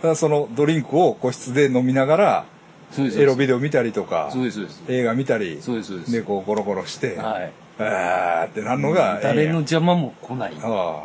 [0.09, 2.45] らそのドリンクを個室で飲みながら、
[2.91, 3.21] そうです。
[3.21, 4.83] エロビデオ見たりとかそ、うです、そうです。
[4.89, 6.13] 映画見たり、そうです、そうです。
[6.13, 7.53] で、こうゴロゴロして、はい。
[7.79, 10.53] あーってなんのが誰の邪魔も来ない。
[10.63, 11.05] あ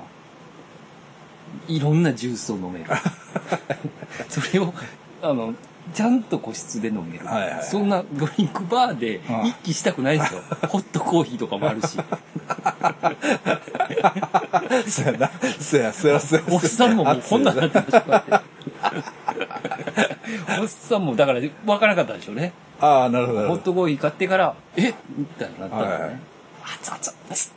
[1.67, 2.85] いろんなジュースを飲める。
[4.29, 4.73] それを、
[5.21, 5.53] あの、
[5.93, 7.25] ちゃんと個室で飲める。
[7.25, 10.41] はいはいそんなドリンクバーで一気したくないですよ。
[10.69, 11.97] ホットコーヒーとかもあるし。
[11.99, 12.19] あ。
[14.87, 15.31] そやな。
[15.59, 16.41] そや、そや、そや。
[16.49, 18.43] おっさんももうこんなんなってました。
[20.61, 22.53] おっさんもだから分からなかったんでしょうね。
[22.79, 23.47] ああ、なるほど。
[23.49, 24.93] ホットコーヒー買ってから、え？
[25.17, 25.93] みたいになったんですね。
[25.93, 26.19] はいはい
[26.63, 27.51] 熱々熱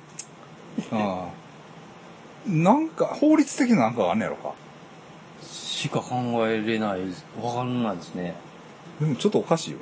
[0.90, 0.96] ど。
[0.98, 1.30] ああ。
[2.46, 4.52] なんか、法律的ななんかがあんねやろか。
[5.86, 6.16] しか考
[6.48, 7.00] えれない、
[7.40, 8.34] 分かんないですね。
[9.00, 9.78] でもちょっとおかしいよ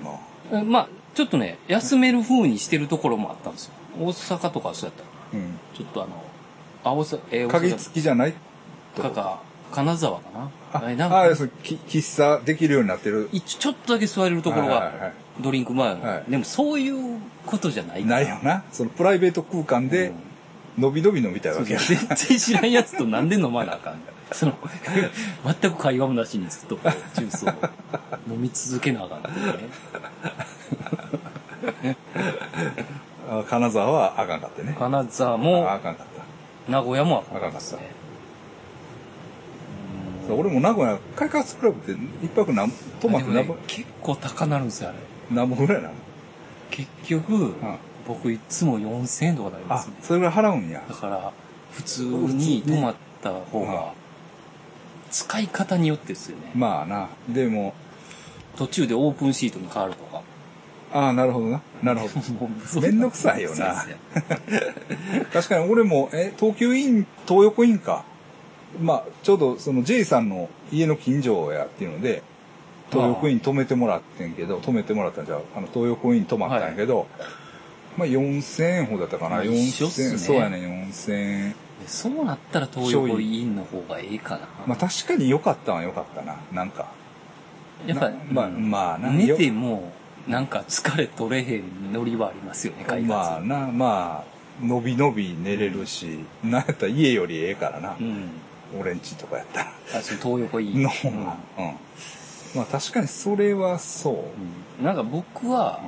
[0.50, 0.58] な。
[0.58, 3.72] えまあ、ちょっとね、休める風にしてるところもあったんですよ。
[3.98, 5.36] 大阪とかはそうやった。
[5.36, 5.58] うん。
[5.74, 6.24] ちょっとあの、
[6.84, 8.34] あ、大阪、えー、大鍵阪付きじゃない
[8.96, 9.40] かか、
[9.72, 13.28] 金沢かなあ、えなんかああ、そうき喫茶できるようになってる。
[13.32, 18.64] 一ちょっとだけ座れるところがはいはいはい、ドリンク前、はいでもそういうことじゃないないよな。
[18.72, 20.12] そのプライベート空間で、
[20.78, 21.80] のびのび飲みたいわけや。
[21.80, 24.00] 全然知らんやつとなんで飲まなあかん
[24.35, 24.53] その、
[25.61, 26.77] 全く会話もなしにずっと
[27.14, 27.51] ジュースを
[28.29, 29.55] 飲み続けなあかんっていうね。
[33.31, 34.75] あ金沢はあかんかってね。
[34.77, 36.07] 金沢あもあかんかっ
[36.66, 36.73] た。
[36.73, 37.77] 名古屋もあかんかった
[40.33, 42.70] 俺も名古屋、快活クラブって一泊何、
[43.01, 44.99] 泊まって何ね、結構高なるんですよ、あれ。
[45.31, 45.94] 何本ぐらいなの
[46.70, 47.55] 結局、
[48.09, 50.83] 僕いつも4000円とかなりまあすね。、それぐらい払うんや。
[50.88, 51.31] だから、
[51.73, 53.92] 普通に泊まった方うんが、
[55.14, 56.50] 使い方によってですよね。
[56.57, 57.09] まあな。
[57.29, 57.72] でも、
[58.57, 60.22] 途中でオープンシートに変わるとか。
[60.92, 61.62] ああ、なるほどな。
[61.85, 62.09] なるほ
[62.74, 62.81] ど。
[62.83, 63.85] めんどくさいよな
[65.33, 68.05] 確かに俺も、え、東急イン、東横インか。
[68.83, 72.24] まあ、ちょうどその J さんの家の近所やっていうので、
[72.90, 77.07] 東横イン止めてもらってんけど、止めてもらったんじゃうあの、東横イン止まったんやけど、
[77.96, 79.37] まあ4000円ほどだったかな。
[79.37, 81.55] まあ一緒っすね4000そうやね、4000円。
[81.85, 84.49] でそうなったら東横インの方がええかな。
[84.66, 86.37] まあ確かに良かったは良かったな。
[86.53, 86.87] なんか。
[87.87, 89.11] やっぱな、まあ、うんまあな。
[89.11, 89.92] 寝てよも、
[90.27, 93.09] なんか疲れ取れへんノリはありますよね、快活。
[93.09, 94.25] まあな、ま
[94.62, 98.03] あ、のびのび寝れるし、なんやったら家よりええからなう。
[98.03, 98.31] ん。
[98.81, 99.73] 俺んちとかやったら。
[99.94, 100.83] あ、その東横イン。
[100.83, 101.16] の方が。
[101.16, 101.27] うん。
[102.55, 104.14] まあ確かにそれはそう。
[104.14, 105.81] うんなんか僕は、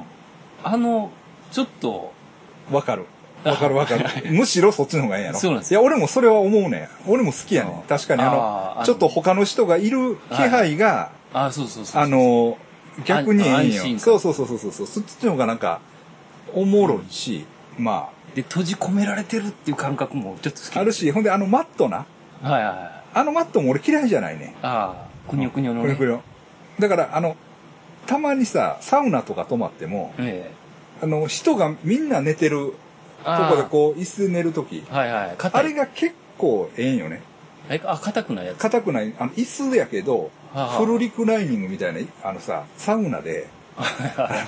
[0.63, 1.11] あの、
[1.51, 2.13] ちょっと、
[2.71, 3.07] わかる。
[3.45, 4.05] わかるわかる。
[4.33, 5.39] むしろそっちの方がいいんやろ。
[5.39, 7.11] そうなんですいや、俺もそれは思うねん。
[7.11, 12.03] 俺も好きやね確かにあの、ちょっと他の人がいる気配が、あ、そうそうそう。
[12.03, 12.59] あ、の、
[13.05, 13.99] 逆にええんよ。
[13.99, 14.87] そうそうそうそうそう。
[14.87, 15.81] そっちの方がなんか、
[16.55, 17.45] おもろいし、
[17.79, 20.77] まで、閉じ込められてるっていう感覚もちょっと好き。
[20.77, 22.07] あ、あるし、ほんであのマットな？
[22.43, 23.03] はいはいはい。
[23.15, 24.55] あのマットも俺嫌いじゃないね。
[24.63, 25.89] ああ、くにょくにょのね。
[25.89, 26.23] くにょくにょ
[26.79, 27.37] だから、あの、
[28.07, 30.51] たまにさ、サウナとか泊まっても、え
[31.03, 32.75] あの、人がみんな寝てる
[33.35, 33.39] え。
[33.39, 35.37] とあこでこう、椅子で寝るとき、はいはい。
[35.39, 37.23] あれが結構ええんよね。
[37.69, 38.59] えあ、硬くないやつ？
[38.59, 40.31] 硬くない、あの、椅子やけど、
[40.79, 43.49] フルリクライニングみたいな、あのさ、サウナで、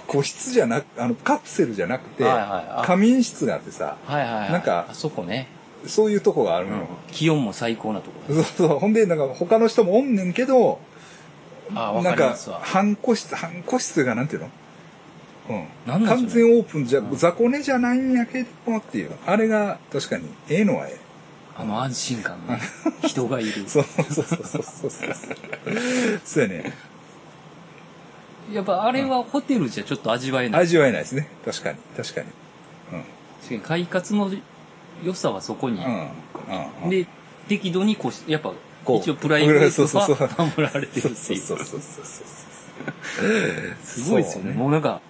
[0.07, 2.45] 個室じゃなく、あの、カプセルじゃなくて、はいはい
[2.81, 4.53] あ仮眠室があってさ、はいはいはい。
[4.53, 5.49] なんかあそこね。
[5.87, 6.87] そういうとこがあるのよ。
[7.12, 8.35] 気温も最高なところ。
[8.37, 8.79] そうそう。
[8.79, 10.81] ほんで、なんか他の人もおんねんけど、
[11.75, 12.37] ああ、わなんか。
[12.62, 14.51] 半個室、半個室がなんていうの？
[15.49, 16.07] うん。
[16.07, 19.11] 完全オープンじゃ、うん雑魚寝じゃないんやけどっていう。
[19.27, 21.09] あれが確かに、ええのはええ。
[21.57, 22.61] あの安心感ね。
[23.03, 23.53] 人がいる。
[23.69, 25.15] そうそうそうそうそうそう。
[26.25, 26.73] そうやね。
[28.53, 30.63] やっぱあれはホテルじゃちょっと味わえない。
[30.63, 31.29] 味わえないですね。
[31.45, 31.79] 確かに。
[31.97, 32.27] 確かに。
[33.43, 34.31] 確かに快活の
[35.03, 35.79] 良さはそこに。
[35.79, 35.85] うん。
[35.85, 36.09] うん。
[36.85, 36.91] うん。
[36.91, 37.07] で、
[37.49, 38.53] 適度にこう、やっぱ、
[38.85, 41.15] こう一応プライベート そうそうそうは守られてるっていう。
[41.17, 41.85] そうそうそうそうそう。
[43.85, 44.53] すごいですよね。
[44.53, 45.01] そうもうなんか、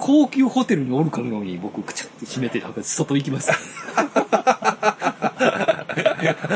[0.00, 3.52] 高級ホテルにおるかのように僕、くちゃっと閉めて、外行きます。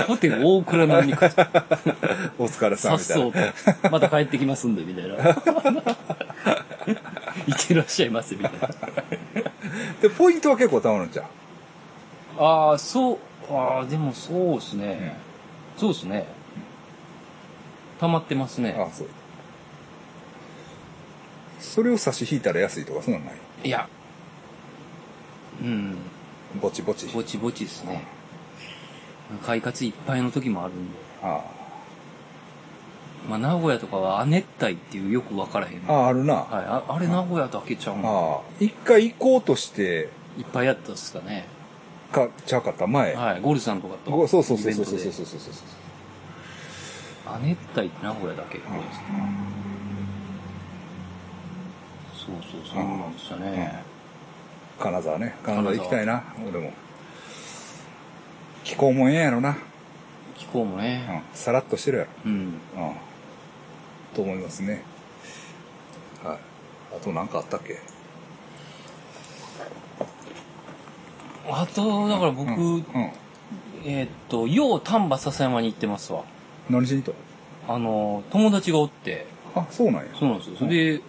[0.09, 1.19] ホテル大倉並みに、
[2.39, 3.53] お疲れささっんみたいな。
[3.53, 5.15] そうと、また帰ってきますんで、みたいな。
[7.47, 8.59] いってらっしゃいませ、みたいな。
[10.01, 11.27] で、ポイントは結構たまるんじゃん。
[12.39, 13.19] ああ、そう、
[13.51, 15.17] ああ、でもそうですね。
[15.77, 16.27] そうですね。
[18.01, 18.75] 溜まってますね。
[18.79, 19.09] あそう。
[21.65, 23.35] それを差し引いたら安いとか、そんなんない？
[23.65, 23.89] いや。
[25.63, 25.97] うん。
[26.61, 27.07] ぼちぼち。
[27.07, 28.05] ぼちぼちですね。
[29.45, 30.99] 快活いっぱいの時もあるんで。
[31.23, 31.41] あ
[33.29, 35.83] まあ、名古屋とかは亜熱帯っていうよくわからへん。
[35.89, 35.93] あ。
[35.93, 36.35] ああ、あるな。
[36.35, 36.65] はい。
[36.67, 38.41] ああれ名古屋だけちゃうんああ。
[38.61, 41.47] 一回行こうとして、いっぱいやったっすかね。
[42.13, 42.87] か、ちゃうかった？
[42.87, 43.15] 前。
[43.15, 43.41] はい。
[43.41, 44.11] ゴルさんとかと。
[44.11, 45.53] ごそうそうそうそうそうそうそうそうそう。
[47.27, 48.59] 亜熱帯って名古屋だけ？
[52.25, 53.83] そうそう、そうなんでしたね。
[54.81, 55.35] 金沢ね。
[55.45, 56.73] 金沢行きたいな、俺も。
[58.65, 59.57] 気候もええやろな。
[60.37, 60.99] 気候もうね。
[60.99, 61.23] ん。
[61.35, 62.11] さらっとしてるやろ。
[62.25, 62.33] うん。
[62.33, 62.53] うん。
[64.15, 64.83] と思いますね。
[66.25, 66.39] はい。
[66.97, 67.79] あと何かあったっけ？
[71.47, 72.75] あと、だから僕、うん。
[72.77, 72.85] うん
[73.87, 76.25] えーっと、よう丹波篠山に行ってますわ。
[76.71, 77.15] 何しにと
[77.69, 80.09] あの、友達がおって、あ、そうなんや。
[80.19, 80.57] そうなんですよ。
[80.57, 81.03] それで、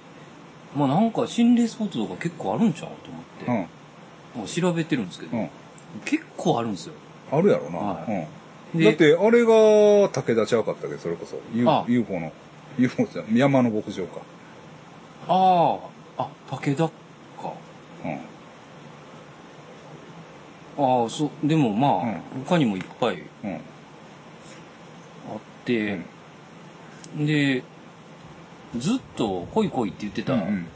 [0.75, 3.67] まあなんか心霊スポットとか結構あるんちゃうと思って、
[4.35, 4.39] うん。
[4.41, 5.49] もう調べてるんですけど、うん。
[6.03, 6.93] 結構あるんですよ。
[7.31, 7.77] あるやろな。
[7.77, 8.27] はい
[8.73, 8.79] うん。
[8.79, 11.37] でだって、あれが武田ちゃうかったっけそれこそ。
[11.53, 12.31] U- あ UFO の。
[12.77, 14.19] UFO じゃん山の牧場か。
[15.27, 15.79] あ
[16.17, 16.91] あ、あ、武田か。
[18.03, 18.13] うん。
[21.03, 21.91] ああ、そう、でもまあ、
[22.37, 23.53] うん他にもいっぱいうん。
[23.53, 23.59] あっ
[25.63, 26.01] て、
[27.17, 27.63] で、
[28.79, 30.67] ずっと来い来いって言ってた、うん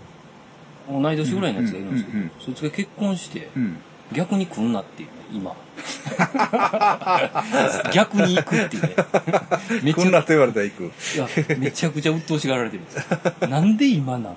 [0.91, 3.77] 同い年ぐらいのやつがいるんですけど、うんうんうんそいつが結婚して、うん。
[4.11, 5.55] 逆に来んなっていうね、今。
[7.93, 8.95] 逆に行くっていうね。
[9.83, 10.85] めちゃこんなと言われたら行く。
[10.85, 11.27] いや、
[11.59, 13.03] めちゃくちゃ鬱陶しがられてるんですよ。
[13.47, 14.35] なんで今なん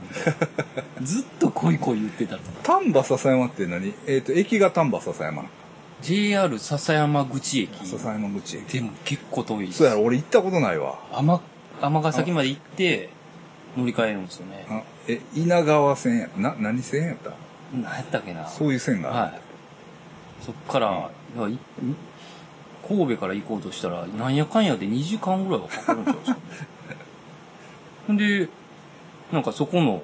[1.03, 2.43] ずっと来い来い言ってたの。
[2.63, 3.95] 丹波篠山って何？
[4.07, 5.47] えっ、と、駅が丹波篠山
[6.03, 7.87] JR 笹山口駅。
[7.87, 8.73] 笹山口駅。
[8.73, 10.99] でも結構遠いそうやろ、俺行ったことないわ。
[11.13, 11.41] 天、
[11.81, 13.09] 天ヶ崎まで行って、
[13.77, 14.67] 乗り換えるんですよね。
[14.69, 16.29] あえ、稲川線や。
[16.37, 17.31] な、何線やった？
[17.73, 18.47] 何やったっけな。
[18.49, 19.09] そういう線が。
[19.11, 19.41] はい。
[20.45, 21.59] そっから、いやい
[22.87, 26.41] 神戸から行こうとしたら、なんやかんやで2時間ぐらいはかかるんちゃうんですかね。
[28.09, 28.49] ほ んで、
[29.33, 30.03] なんかそこの、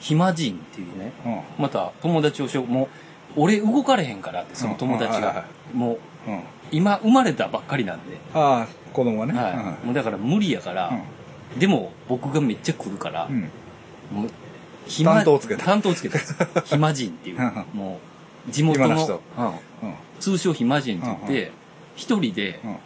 [0.00, 1.40] 暇人っていうね、うん。
[1.62, 2.88] また友達をしよう、もう、
[3.36, 5.44] 俺動かれへんからって、その友達うんはいはいはが。
[5.72, 5.92] も
[6.26, 6.40] う、うん。
[6.72, 8.18] 今生まれたばっかりなんで。
[8.34, 9.40] ああ、子供がね。
[9.40, 9.50] は
[9.82, 9.86] い。
[9.86, 10.90] もうだから無理やから、
[11.58, 13.34] でも僕がめっちゃ来るから、うん。
[13.34, 14.22] うん。
[14.22, 16.36] もう、担当つけた担当つけたんです。
[16.66, 17.78] 暇人っていううん。
[17.78, 18.00] も
[18.48, 19.54] う、地元の、うんうん。
[20.20, 21.52] 通称暇人って言って、
[21.96, 22.76] 一人で、うん。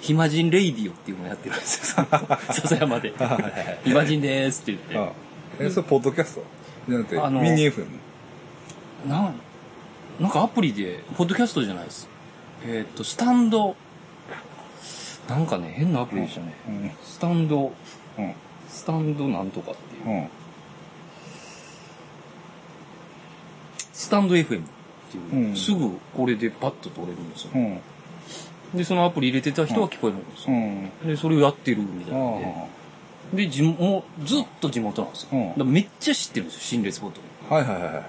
[0.00, 2.06] 暇人レイディオっていうのをやってるんですよ。
[2.50, 3.12] 笹山で。
[3.84, 5.12] 暇人でーすって言っあ
[5.58, 6.44] え、それ、ポッドキャスト？
[6.88, 7.86] じゃなくて、あのミニ FM。
[7.86, 9.08] て。
[9.08, 9.34] なん、
[10.20, 12.08] なんかアプリで、ポッドキャストじゃないです。
[12.64, 13.74] えーっと、スタンド、
[15.28, 16.54] なんかね、変なアプリでしたね。
[16.68, 16.90] うん。
[17.04, 17.72] スタンド、
[18.18, 18.34] うん。
[18.68, 20.16] スタンドなんとかっていう。
[20.16, 20.28] うん。
[23.92, 24.46] スタンド FM っ
[25.10, 27.50] ていう、うんすぐこれでパッと撮れるんですよ。
[27.54, 27.80] うん。
[28.74, 30.56] で、そのアプリ入れてた人は聞こえるんですよ。
[30.56, 31.08] うん。
[31.08, 32.46] で、それをやってるみたいなんで。
[32.46, 32.66] あ
[33.36, 35.28] で、地元、もうずっと地元なんですよ。
[35.32, 37.20] うんだめっちゃ知ってるんですよ、心霊スポット。
[37.50, 37.54] あ。
[37.54, 38.00] はいはいはいは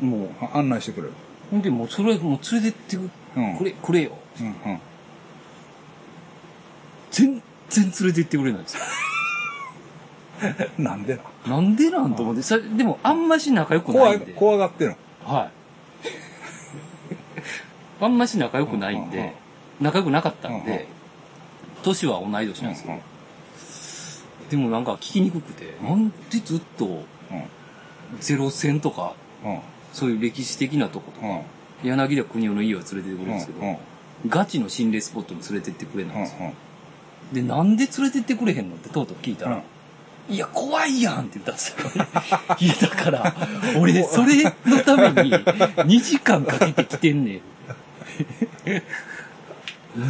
[0.00, 0.04] い。
[0.04, 1.12] もう、あ案内してくれる。
[1.50, 4.12] ほんで、もうそれ、もう連れてってく、うんくれ、くれよ。
[4.40, 4.80] うんうん。
[7.10, 8.80] 全然連れてってくれないんですよ。
[10.78, 11.22] なんでな。
[11.56, 14.32] なんでなんと思って、さでもあんまし仲良くな怖いいんで。
[14.32, 15.34] 怖がってるの？
[15.34, 15.50] はい。
[18.04, 19.34] あんまし仲良くないんうんうんで、
[19.80, 20.86] 仲良くなかったんうんうんで、
[21.82, 23.00] 年は同い年なんですうんよ。
[24.50, 27.02] でもなんか聞きにくくて、なんでずっとうん。
[28.20, 29.58] ゼロ戦とか、うん。
[29.92, 31.38] そういう歴史的なとことうん。
[31.38, 31.42] か、
[31.82, 33.68] 柳田国男の家は連れてってくれるんですけうん。
[33.68, 33.80] うんど、
[34.28, 36.52] ガチの心霊スポットに連れてってくれないんですよ。
[37.32, 39.62] で、なんで連れてってくれへんのってとうとう聞いたら、
[40.28, 41.76] いや、怖いやんって言ったんですよ。
[42.58, 43.34] いや、だから、
[43.78, 47.40] 俺、それのために2時間かけて来てんねん。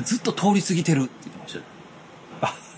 [0.05, 1.65] ずっと通り過ぎてるって言ってましたよ。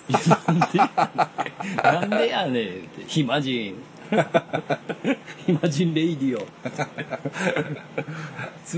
[0.09, 3.05] いや、なんで、なんでやねんって。
[3.07, 3.75] 暇人。
[5.47, 6.47] 暇人レイディオ。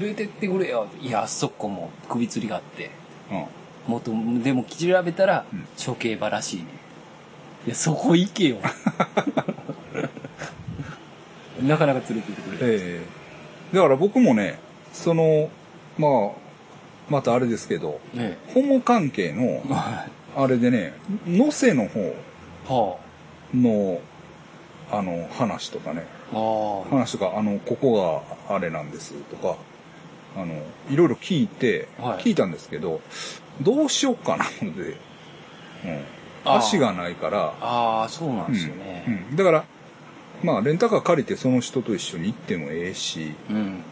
[0.01, 0.89] 連れてってくれよ。
[1.01, 2.91] いや、あそこも首吊りがあって。
[3.31, 3.47] うん。
[3.93, 4.11] もっと、
[4.43, 6.88] でも調べたらうん、処刑場らしいね。
[7.69, 8.57] いや、そこ行けよ。
[11.63, 12.75] なかなか連れてってくれる。
[12.75, 14.59] ええだから僕もね、
[14.95, 15.51] その、
[15.99, 16.31] まあ、
[17.11, 19.63] またあれですけど、ねホモ関係の
[20.35, 20.95] あれでね、
[21.27, 22.15] 能勢の方い。
[22.69, 22.97] は
[23.55, 24.01] の、
[24.91, 26.37] あの、話とかね、あ。
[26.37, 26.41] あ
[26.87, 26.89] あ。
[26.89, 29.59] 話とか、あの、ここがあれなんですとか、
[30.35, 30.55] あの、
[30.91, 33.03] いろいろ聞いて、はい聞いたんですけど、
[33.61, 34.97] どうしようかなので、
[35.85, 36.05] うん。
[36.57, 39.05] 足がないから、ああ、そうなんですよね。
[39.07, 39.65] うんうんだから、
[40.43, 43.83] まあ、レンタカー借りてその人と一緒に行ってもええし、うん。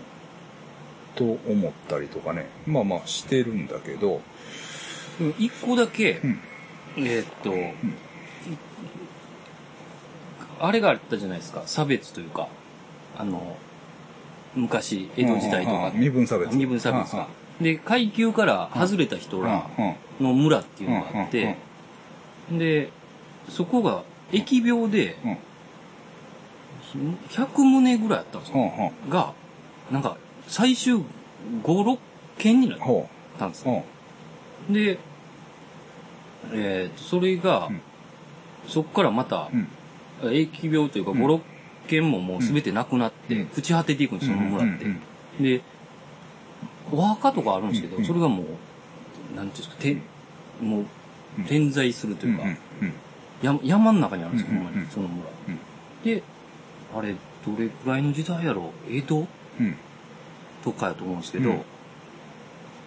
[1.17, 2.47] と思ったりとかね。
[2.67, 4.21] まあまあしてるんだけど、
[5.39, 6.39] 一個だけ、うん。
[6.99, 7.53] えーっと、
[10.61, 11.63] あれがあったじゃないですか。
[11.67, 12.49] 差別というか、
[13.19, 13.57] あの、
[14.55, 16.57] 昔、江戸時代とか身分差別。
[16.57, 17.29] 身分差別うんが。
[17.61, 21.57] で、階級から外れた人うんらうんの村っていうのがあって、
[22.51, 22.91] で、
[23.49, 25.39] そこが疫病でうん
[27.29, 28.93] 100棟ぐらいあったんですよ。
[29.09, 29.35] が、
[29.91, 31.03] なんか、最終5、
[31.63, 31.99] 6
[32.39, 33.85] 件になっほたんですよ。
[34.71, 34.73] ん。
[34.73, 34.99] で、
[36.53, 37.81] えーと、それが、うん
[38.69, 39.69] そこからまたう、ん。
[40.31, 41.41] 疫病というかうん5、6
[41.87, 44.85] 件ももう全てなくなって、うん朽ち果てていくんですよ、その村って。
[44.87, 45.01] うん
[45.41, 45.61] で、
[46.91, 49.97] お墓とかあるんですけど、うんそれがもう、なんていうんですか、て
[50.61, 50.87] もううん、
[51.49, 52.45] 点在するというか、
[53.63, 55.29] 山の中にあるんですよ、ほんまに、その村。
[55.49, 55.59] うん
[56.05, 56.23] で、
[56.97, 59.27] あれ、どれくらいの時代やろう江戸？
[59.61, 59.77] うん
[60.65, 61.63] とかやと思うんですけど、うん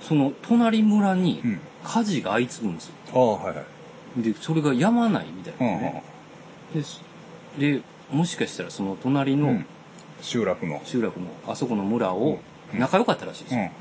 [0.02, 2.94] その隣村にうん火事が相次ぐんですよ。
[3.14, 3.62] ああ、はいは
[4.18, 4.22] い。
[4.22, 6.04] で、それがやまないみたいうんなね。
[7.58, 7.82] で
[8.12, 9.62] もしかしたらその隣の。
[10.22, 10.82] 集落の。
[10.86, 12.40] 集落のあそこの村を
[12.74, 13.72] うん仲良かったらしいですよ。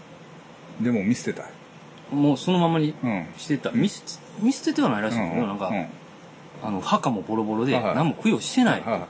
[0.81, 0.85] うん。
[0.85, 2.15] でも見捨てたい。
[2.15, 3.27] もうそのままにうん。
[3.37, 3.71] してた。
[3.71, 4.07] 見捨て、
[4.41, 5.87] 見捨ててはないらしいんですけど、なんか、うん
[6.61, 8.81] あの、墓もボロボロで何も供養してない。
[8.83, 9.07] は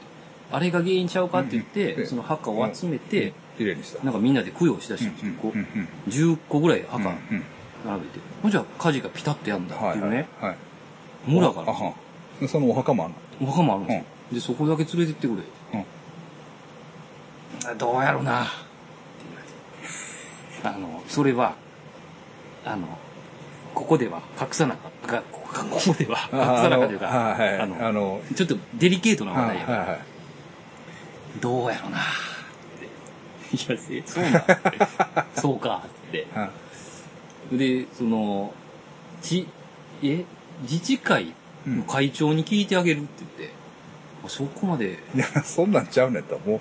[0.50, 2.98] あれが原因ちゃうかって言っうんて、うんその墓を集めい。
[2.98, 4.02] て、綺麗にした。
[4.04, 5.32] なんかみんなで供養しだしたんですよ。
[5.42, 5.66] こうんう
[6.08, 7.12] 10個ぐらい墓並
[8.00, 8.20] べて。
[8.42, 10.56] ほんじゃ火事がピタッとやんだってはいうね、はい。
[11.26, 11.94] 村があるんですよあは
[12.40, 13.48] でそのお墓もあるの？
[13.48, 14.04] お墓もあるんですよ。
[14.32, 15.42] で、そこだけ連れてってくれ。
[15.74, 15.84] うん
[17.70, 18.50] あどうやろうなって
[19.28, 20.78] 言われて。
[20.78, 21.54] あの、それは、
[22.64, 22.86] あの、
[23.78, 25.12] ここでは隠さなかった。
[25.12, 27.36] がこここでは隠さなかったというか。
[27.62, 30.00] あのあの、ちょっとデリケートな話はい題やから、はい。
[31.40, 32.00] どうやろうなっ
[32.80, 33.56] て。
[33.56, 34.44] いや、せそうなん
[35.34, 36.26] そうかって。
[36.34, 36.50] はい
[37.52, 38.52] で、その、
[39.22, 39.48] じ、
[40.02, 40.24] え、
[40.62, 41.32] 自治会
[41.66, 43.54] の会長に聞いてあげるって言って、
[44.24, 46.38] あそこまで、いや、そんなんちゃうねんと。
[46.40, 46.58] もう、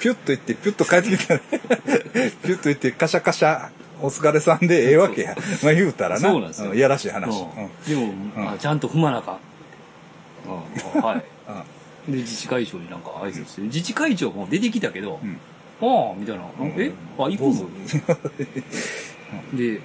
[0.00, 3.70] ピュッと行って、ピュッと帰ってきたら、ピュッと行って、カシャカシャ、
[4.02, 5.36] お疲れさんでええわけや。
[5.62, 6.30] まあ言うたらな。
[6.30, 6.74] そうなんですよ。
[6.74, 7.44] いやらしい話。
[7.88, 8.48] でも、うん。
[8.50, 9.38] あちゃんと踏まなあか
[11.00, 11.24] はい。
[12.08, 12.12] うん。
[12.12, 15.38] で、自治会長になんか挨拶して、自治会長も出てきたけど、うん。
[15.80, 16.68] ああ、みたいな、うん。
[16.78, 16.92] え？
[17.18, 17.64] あ、行くぞ。
[19.52, 19.80] ので、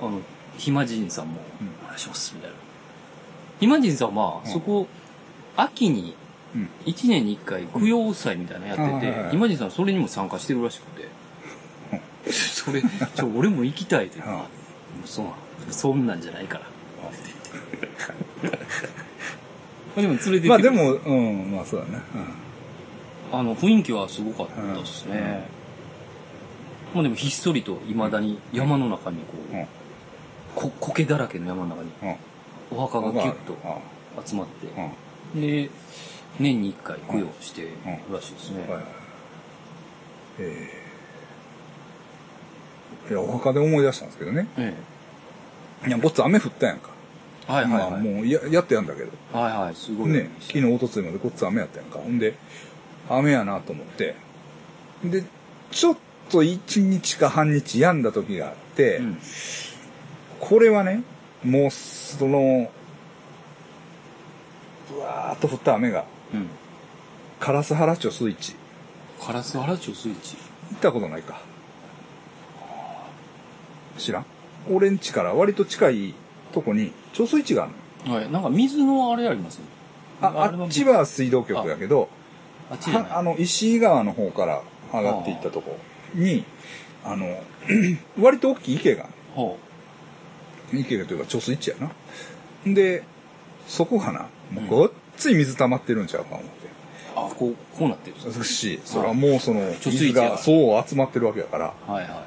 [0.00, 0.20] あの、
[0.56, 1.68] 暇人さんも、うん。
[1.84, 2.56] お願いします、みたいな。
[3.60, 4.50] 暇人さんは、うん。
[4.50, 4.88] そこ、
[5.56, 6.14] 秋に、
[6.54, 6.68] うん。
[6.86, 11.08] 1年に1回、供養祭みたいなのやってて暇人さんそれにも参加してるらしくて、
[12.30, 15.34] それ、ちょ、俺も行きたいって言うからうんそうなん
[15.70, 16.66] そんなんじゃないから。
[20.00, 22.02] でも連れてってまあでも、うん、まあそうだね。
[23.30, 25.46] あの、雰囲気はすごかったですね。
[26.94, 29.66] まあでもひっそりと未だに山の中にこう、うん。
[30.54, 32.78] こ苔だらけの山の中にうん。
[32.78, 34.66] お墓がギュッとうん集まって、
[35.34, 35.40] うん。
[35.40, 35.70] で、
[36.38, 37.68] 年に一回供養してる
[38.12, 38.62] らしいですね。
[38.62, 38.84] はいはい。
[40.38, 40.81] ええ
[43.10, 44.46] いや、お墓で思い出したんですけどね。
[44.56, 44.74] え
[45.86, 46.90] いや、ごっつ雨降ったやんか。
[47.48, 47.52] え。
[47.52, 47.90] はいはいはい。
[47.90, 49.10] まあもうや、やってやんだけど。
[49.32, 50.10] はいはい、すごい。
[50.10, 51.98] ね、昨日、おとついまでごっつ雨やったやんか。
[51.98, 52.34] ほんで、
[53.08, 54.14] 雨やなと思って。
[55.04, 55.24] で、
[55.70, 55.96] ちょっ
[56.30, 59.18] と一日か半日病んだ時があって、うん。
[60.40, 61.02] これはね、
[61.44, 62.70] もう、その、
[64.90, 66.48] ぶわーっと降った雨が、うん。
[67.40, 68.54] 烏原町スイッチ。
[69.20, 70.36] カラス原町スイッチ。
[70.70, 71.40] 行ったことないか。
[73.98, 74.24] 知らん？
[74.70, 76.14] 俺ん家から割と近い
[76.52, 77.72] とこに、貯水池がある
[78.10, 78.20] のよ。
[78.22, 78.32] はい。
[78.32, 79.60] なんか水のあれあります？
[80.20, 82.08] あ、あっちは水道局やけど、
[82.70, 85.76] あっちあの、石井川の方から上がっていったとこ
[86.14, 86.44] に、
[87.04, 87.42] あの、
[88.20, 89.58] 割と大きい池があるほ
[90.72, 91.76] 池がというか貯水池や
[92.64, 92.72] な。
[92.74, 93.02] で、
[93.66, 96.48] そこがな、もうごっつい水溜まってるんちゃうか思って。
[96.48, 96.50] う。
[97.16, 102.24] あ、こう、こうなってるんですし、それはもうその、貯水池がそう集まってるわけやから、はいは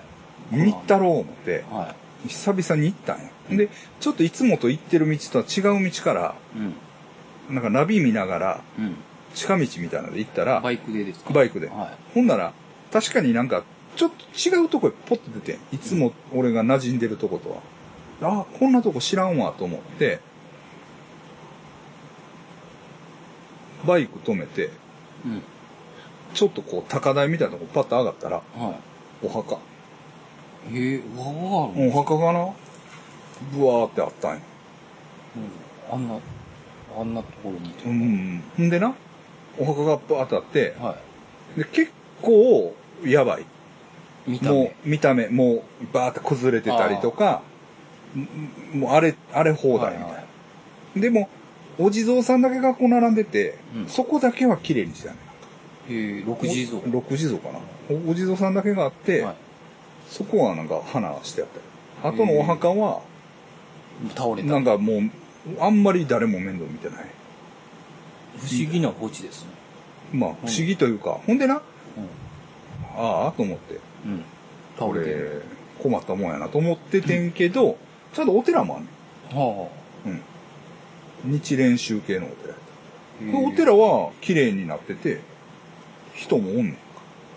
[0.52, 1.74] 見に行ったろう思って、い。
[1.74, 1.96] は
[2.28, 3.30] 久々に行ったんや。
[3.58, 6.60] で、ちょっといつもと行ってる道とは違う道から、い。
[6.60, 7.56] うん。
[7.56, 8.96] なんかナビ見ながら、うん。
[9.36, 11.34] 近道みたいなので行ったら、バイクでですか？
[11.34, 11.68] バイクで。
[11.68, 12.54] はほんなら、
[12.92, 13.64] 確かになんか、
[13.96, 17.62] ちょっと違うとこへポッと出てん、いつも俺が馴染んでるとこと
[18.22, 18.42] は。
[18.42, 20.20] あ、こんなとこ知らんわと思って、
[23.86, 24.68] バイク止めて、い。
[25.26, 25.42] うん。
[26.34, 28.80] ちょっとこう高台みたいなとこパッと上がったら、は
[29.22, 29.60] お墓。
[30.72, 30.78] い。
[30.78, 32.50] へえ、輪があるんお墓がな、
[33.54, 34.42] ブワーってあったんや。
[35.92, 36.16] あんな、
[37.00, 37.74] あんなところに。
[37.86, 38.44] うん。
[38.58, 38.96] ほんでな、
[39.58, 40.98] お墓がバーってあって、は
[41.58, 43.44] で結構やばい。
[43.44, 43.46] い。
[44.28, 44.76] 見たもう目。
[44.86, 47.42] 見た目、もうバーって崩れてたりとか、
[48.74, 50.06] んもうあれ、あれ放題みたいな。
[50.06, 50.26] はいはい
[50.96, 51.30] でも、
[51.78, 55.18] お地蔵さんだけがこう並んでて、うんそこだけは綺麗にしてある。
[55.94, 56.82] へえ、六地蔵。
[56.90, 57.60] 六地蔵かな。
[57.90, 59.36] おお地蔵さんだけがあって、はい。
[60.10, 61.60] そこはなんか花してあった
[62.10, 62.14] り。
[62.14, 63.02] あとのお墓は、
[64.16, 64.50] 倒れた。
[64.50, 65.02] なんかもう、
[65.60, 67.06] あんまり誰も面倒見てない。
[68.38, 69.50] 不思議な墓地ですね。
[70.14, 71.60] まあ、不思議というか、ほんでな、う
[72.98, 73.78] ああ、と思って、ん。
[74.06, 74.24] うん。
[74.76, 75.42] 倒これて
[75.82, 77.78] 困ったもんやなと思っててんけど、
[78.14, 78.90] ちゃんとお寺もあんね
[79.34, 79.70] は
[80.06, 80.10] ん。
[80.10, 81.32] うん。
[81.32, 83.38] 日蓮宗系のお寺やった。
[83.38, 85.22] お寺は綺麗になってて、
[86.14, 86.78] 人もおんねん。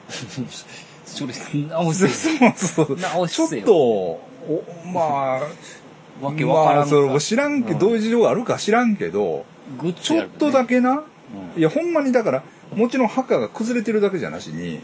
[1.09, 1.33] それ、
[1.69, 4.21] 直せそうそう直ちょっと、お
[4.93, 7.21] まあ、わけわからんまあ、それか。
[7.21, 9.45] 知らんけうんど、どういう事情があるか知らんけど、
[9.81, 10.77] グッちょっとだけ。
[10.77, 11.03] けな、うん
[11.57, 12.43] いや、ほんまにだから、
[12.75, 14.81] もちろん墓が崩れてるだけじゃなしに、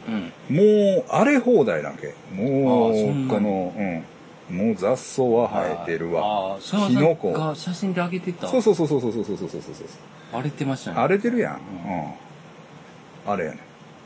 [0.50, 0.56] うん。
[0.56, 2.14] もう、荒れ放題なんけ。
[2.34, 4.04] もう、この、うん。
[4.50, 6.22] もう雑草は生えてるわ。
[6.22, 8.46] ああ、そキノコれが写真で上げてた。
[8.46, 9.87] そうそうそうそうそうそうそうそうそうそう。
[10.32, 10.96] 荒れてましたね。
[10.98, 11.54] 荒れてるやん。
[11.54, 13.32] うん。
[13.32, 13.58] あれやね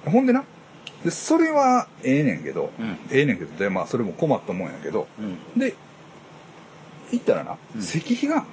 [0.07, 0.11] ん。
[0.11, 0.44] ほんでな。
[1.05, 5.59] で、それはええねんけど、うんええねんけど、で、まあ、それも困ったもんやけど、うん。
[5.59, 5.75] で、
[7.13, 8.45] 行ったらな、うん石碑が、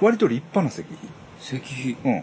[0.00, 1.58] 割と立派な石碑。
[1.58, 1.96] 石碑。
[2.04, 2.22] うん。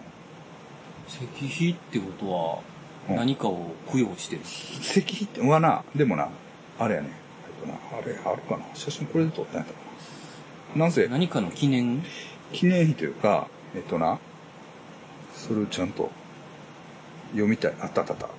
[1.08, 2.64] 石碑ってことは、うん
[3.10, 4.42] 何かを供養してる？
[4.44, 6.30] 石碑って、はな、でもな、
[6.80, 7.12] あれやねん。
[7.12, 8.64] あれ、あるかな？
[8.74, 9.80] 写真これで撮ったんやったか
[10.78, 10.86] な。
[10.86, 12.02] なぜ、何かの記念？
[12.54, 14.20] 記念碑というか、えっとな、
[15.36, 16.12] それをちゃんと
[17.32, 17.74] 読みたい。
[17.82, 18.30] あったあったあった。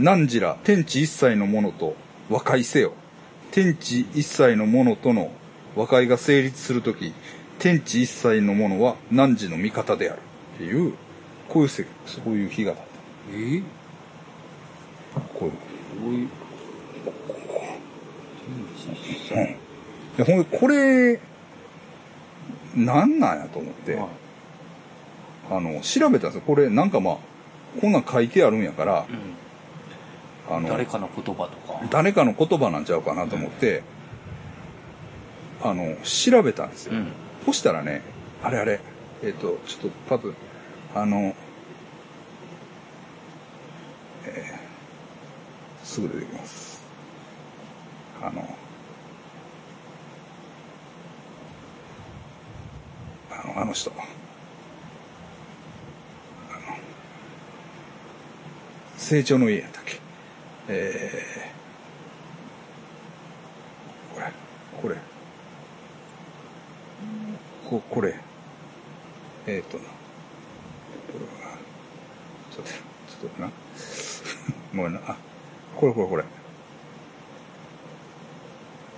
[0.00, 1.94] 何時ら天地一切のものと
[2.30, 2.92] 和解せよ。
[3.50, 5.30] 天地一切のものとの
[5.76, 7.12] 和解が成立するとき、
[7.58, 10.20] 天地一切のものは何時の味方である。
[10.56, 10.94] っていう、
[11.48, 12.82] こういうせ、そういう日がだっ
[13.32, 13.34] え？
[13.34, 13.62] ー、
[15.14, 15.20] た。
[15.20, 15.52] こういう。
[15.52, 15.56] こ
[16.04, 16.28] ういう。
[19.36, 19.56] うん。
[20.16, 21.20] で、ほんで、これ、
[22.74, 24.06] なんなんやと思って、はい
[25.50, 26.42] あの、調べたんですよ。
[26.46, 27.18] これ、なんかまあ、
[27.80, 29.16] こんなん書いてあるんやから、あうん、
[30.60, 31.80] の、誰かの言葉とか。
[31.90, 33.82] 誰かの言葉なんちゃうかなと思って、
[35.62, 36.94] あの、調べたんですよ。
[36.94, 37.12] うん。
[37.46, 38.02] そしたらね、
[38.42, 38.80] あれあれ、
[39.22, 40.34] えっ、と、ちょっとパッと、
[40.94, 41.34] あの、
[44.24, 44.62] えー
[45.84, 46.80] すぐ出てきます。
[48.22, 48.56] あの、
[53.30, 53.92] あの、あの人。
[58.96, 60.01] 成長の家やったっけ？
[60.68, 64.32] えー、これ、
[64.80, 64.96] これ。
[67.68, 68.14] こ、これ。
[69.46, 69.84] えーっとな。
[69.84, 69.90] こ
[71.14, 71.56] れは
[72.50, 73.50] ちょっと、ちょっとな。
[74.74, 75.00] ごめんな。
[75.06, 75.16] あ、
[75.76, 76.24] これこれこれ。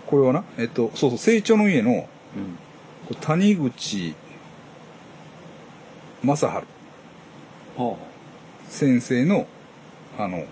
[0.07, 2.41] これはな、えっと、そうそう、成長の家の、う
[3.13, 3.17] ん。
[3.21, 4.15] 谷口
[6.23, 6.55] 正治
[7.77, 7.97] は
[8.69, 9.47] 先生の、
[10.19, 10.45] あの、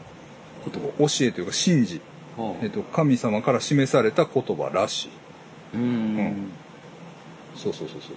[0.64, 0.70] あ。
[0.70, 1.08] 言葉。
[1.08, 2.00] 教えというか信じ、
[2.36, 2.64] はあ。
[2.64, 5.10] えっと、神様から示された言葉らしい。
[5.74, 6.50] うーん。
[7.56, 8.12] そうそうそうそうそ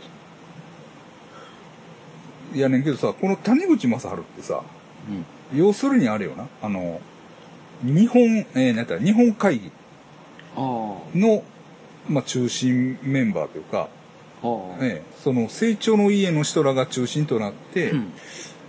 [2.54, 2.58] う。
[2.58, 4.62] いやねんけどさ、この谷口正治ってさ、
[5.52, 5.58] うん。
[5.58, 7.02] 要するにあれよな、あの、
[7.84, 9.72] 日本、えー、なんやったら日本会議
[10.56, 10.60] あ
[11.14, 11.44] の、
[12.08, 13.90] まあ、中心メンバーというか、
[14.42, 14.48] あ。
[14.48, 14.86] はあ。
[14.86, 18.14] ええその成長の家の人らが中心となって、うん。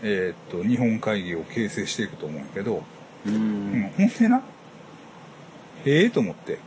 [0.02, 2.82] えーっと、日本会議を形成していくと思うんやけど、
[3.26, 3.92] うんん。
[3.96, 4.42] ほんでな、
[5.84, 6.58] ええと思って、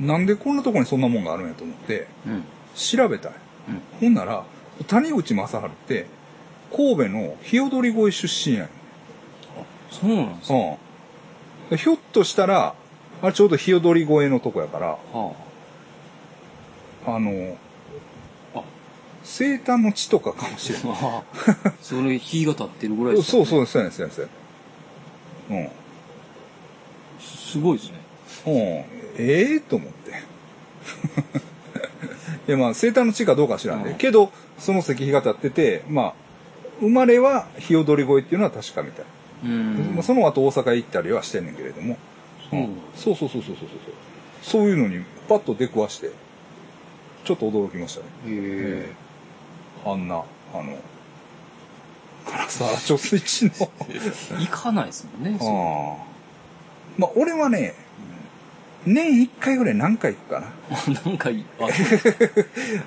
[0.00, 2.44] なんでこんなとこにそんなもんがあるんやと思って、うん。
[2.74, 3.38] 調べたんや
[3.68, 3.82] うん。
[4.00, 4.44] ほんなら、
[4.86, 6.06] 谷口正治って、
[6.70, 8.70] 神戸の日踊り越え出身やねん。
[9.90, 10.54] そうなんですか。
[10.54, 10.76] うん
[11.70, 11.76] で。
[11.76, 12.74] ひょっとしたら、
[13.20, 15.32] あれちょうど日踊り越えのとこやから、は
[17.06, 17.67] あの、あ。
[19.30, 20.98] 生誕の地とかかもしれない。
[21.82, 24.28] それ、火が立ってるぐらいですか、そうそう、そうやねん、そうやねんそう
[25.52, 25.64] やねん。
[25.64, 25.70] うん。
[27.20, 27.98] すごいですね。
[28.46, 28.54] うん、
[29.22, 29.98] ええと思って。
[32.48, 36.14] いやまあ生誕の地かどうかは知らんで、うんけど、その石碑が立ってて、まあ、
[36.80, 39.04] 生まれは日踊り越えっていうのは確かみたい。
[39.44, 39.92] うーん。
[39.94, 41.98] まあ、その後大阪行ったりはしてんねんけれども。
[42.50, 43.78] うんそうそうそうそうそうそう。
[44.40, 46.12] そういうのにパッと出くわして、
[47.24, 48.06] ちょっと驚きましたね。
[48.26, 48.90] へ
[49.84, 50.78] あんな、あの、
[52.26, 53.70] 唐沢貯水池の。
[53.88, 54.00] え。
[54.44, 55.38] 行かないですもんね。
[55.38, 56.06] そああ。
[56.98, 57.74] まあ俺はね、
[58.86, 60.46] 年一回ぐらい何回行くかな。
[61.04, 61.44] うなんかいい。
[61.60, 61.66] あ、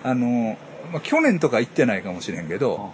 [0.10, 0.58] あの、
[0.92, 2.92] まあ、去年とか行ってないかもしれんけど、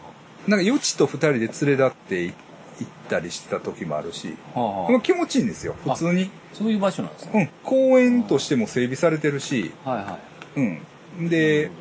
[0.48, 2.34] なんか、余地と二人で連れ立ってい
[2.80, 6.30] 行ったりしてた時もあるし、はあ、気持ちいいんですよ、普通に。
[6.54, 7.32] そういう場所なんですね。
[7.34, 10.20] うん、公園としても整備されてるし、はいは
[10.56, 10.60] い。
[11.20, 11.30] うん。
[11.30, 11.72] で、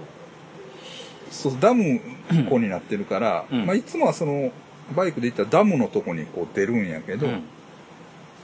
[1.30, 2.00] そう、ダム
[2.48, 4.52] 湖になってるから、うんまあ、いつもはその、
[4.94, 7.42] バイクで行ったらダムのとこにこう出るんやけど、うん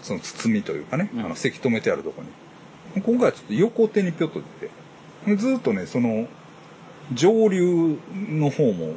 [0.02, 3.02] その包みというかね、うんあの、せき止めてあるとこに。
[3.02, 6.26] 今回はちょっと横手にぴょっと出て、ずっとね、その、
[7.12, 8.94] 上流の方も、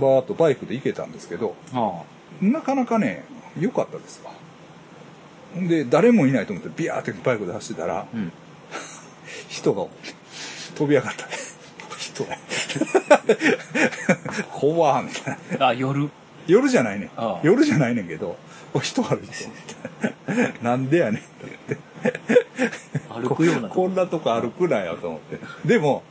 [0.00, 2.04] バーっとバイクで行けたんですけど、は
[2.40, 3.24] なかなかね、
[3.58, 4.32] 良かったですわ。
[5.68, 8.06] で、誰もいないと思って、ビャーってバイクで走ってたら。
[9.48, 9.86] 人が
[10.74, 11.32] 飛び上がったね。
[11.98, 12.36] 人が。
[14.52, 15.66] 怖みたいな。
[15.68, 16.08] あ、夜。
[16.46, 18.36] 夜じゃないねんああ夜じゃないねんけど、
[18.72, 19.34] お人歩いて。
[20.62, 21.24] なんでやねんっ
[21.66, 21.78] て
[23.08, 23.74] 歩くようなとこ。
[23.74, 25.38] こんなとこ歩くなよと思って。
[25.66, 26.02] でも、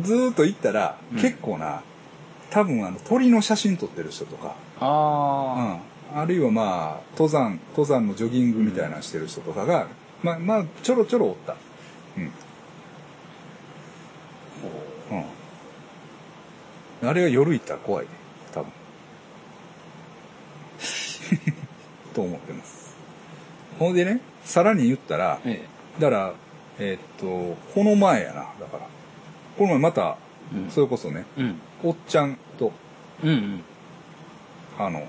[0.00, 1.82] ずーっと行ったら、うん結構な、
[2.50, 5.78] 多分あの鳥の写真撮ってる人とか、あ
[6.12, 9.88] うん、あるいはまあ、登山、登山のジョギングみたいなのしてる人とかが、
[10.22, 11.56] まあ、まあ、ちょろちょろおった。
[12.16, 12.22] うん。
[12.24, 12.26] う
[15.20, 15.24] ん。
[17.08, 18.10] あれは夜行ったら怖いで、
[18.52, 18.72] 多分。
[22.14, 22.96] と思ってます。
[23.78, 25.64] ほんでね、さらに言ったらあ。、え
[25.98, 26.34] だから、
[26.78, 28.86] えーっと、この前やな、だから。
[29.56, 30.16] この前また、
[30.54, 30.58] え。
[30.58, 30.70] うん。
[30.70, 31.60] それこそね、うん。
[31.82, 32.72] おっちゃんと、
[33.22, 33.64] うんうん。
[34.78, 35.06] あの、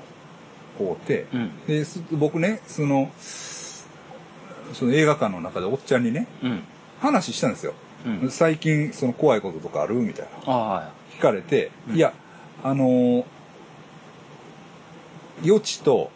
[0.77, 1.65] こうて、うん。
[1.65, 3.11] で、す僕ね、その、
[4.73, 6.63] その映画館の中でおっちゃんにね、うん。
[7.01, 7.73] 話したんですよ。
[8.05, 8.29] うん。
[8.31, 10.53] 最近、その怖いこととかあるみたいな。
[10.53, 12.13] は聞かれて、うんいや、
[12.63, 13.25] あのー
[15.43, 16.11] 余地と。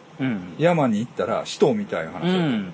[0.58, 2.34] 山に行ったら人みたいな話、うん。
[2.34, 2.72] うん。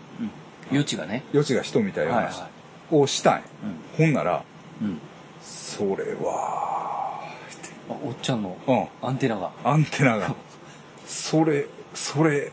[0.70, 1.22] 余地がね。
[1.32, 2.42] 余地が人みたいな話
[2.90, 3.38] をした。
[3.38, 3.42] い。
[3.96, 4.42] ほんなら。
[5.42, 7.20] それは、
[7.88, 9.50] あ、おっちゃんのうん、アンテナが。
[9.62, 10.34] アンテナが、
[11.06, 12.50] それ、それ、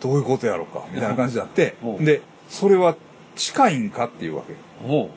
[0.00, 2.94] どういうことやろうか、みたいな感じになって で、それは
[3.36, 4.54] 近いんかっていうわけ。
[4.86, 5.10] おう。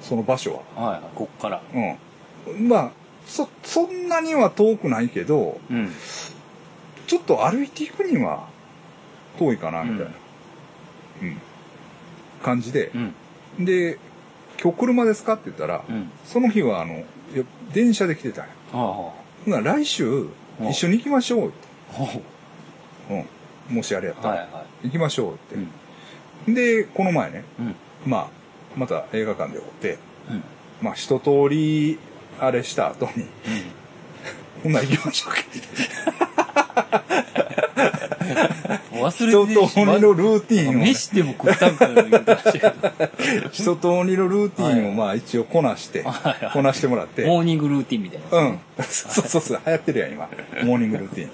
[0.00, 0.82] その場所は。
[0.82, 1.10] はいはい。
[1.14, 1.62] こっから。
[2.48, 2.68] うん。
[2.68, 2.90] まあ、
[3.26, 5.90] そ、そんなには遠くないけど、うん。
[7.06, 8.48] ちょっと歩いていくには
[9.38, 10.12] 遠いかな、みたいな。
[11.22, 11.36] うん。
[12.42, 12.90] 感じで
[13.58, 13.62] う。
[13.62, 13.64] ん。
[13.64, 13.98] で、
[14.62, 16.10] 今日車ですかって言ったら、うん。
[16.24, 17.04] その日はあの、
[17.72, 18.50] 電車で来てたんや。
[18.72, 18.80] ああ。
[18.80, 19.12] ほ
[19.46, 20.28] な来週、
[20.60, 21.68] お一緒に行きましょうって。
[21.92, 22.04] ほ
[23.10, 23.14] う。
[23.70, 23.76] うん。
[23.76, 25.62] もしあれやったら、はいは行きましょうっい。
[25.62, 25.70] うて。
[26.48, 26.54] ん。
[26.54, 27.74] で、この前ね、うん。
[28.06, 28.28] まあ、
[28.76, 29.98] また映画館で会って、
[30.30, 30.42] うん。
[30.82, 31.98] まあ一通り、
[32.38, 33.26] あれした後に、
[34.62, 35.40] ほんなら行きましょうか。
[38.94, 39.00] うん。
[39.00, 43.48] 忘人と鬼のルーティンをね、飯でも食ったんかよ言うてましたけど。
[43.50, 48.38] 人と鬼のルーティンをまあ一応こなしてはいはい、こなしてもらって、モーニングルーティンみたいな。
[48.38, 48.60] うん。
[48.82, 50.28] そうそうそう、流行ってるやん、今。
[50.64, 51.30] モーニングルーティン。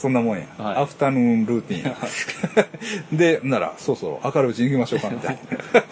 [0.00, 0.46] そんなもんや。
[0.56, 3.16] はいアフタヌーンルーティン。
[3.18, 5.38] で、なら、そうそう、明るいうちに行きましょうか、みたい
[5.74, 5.82] な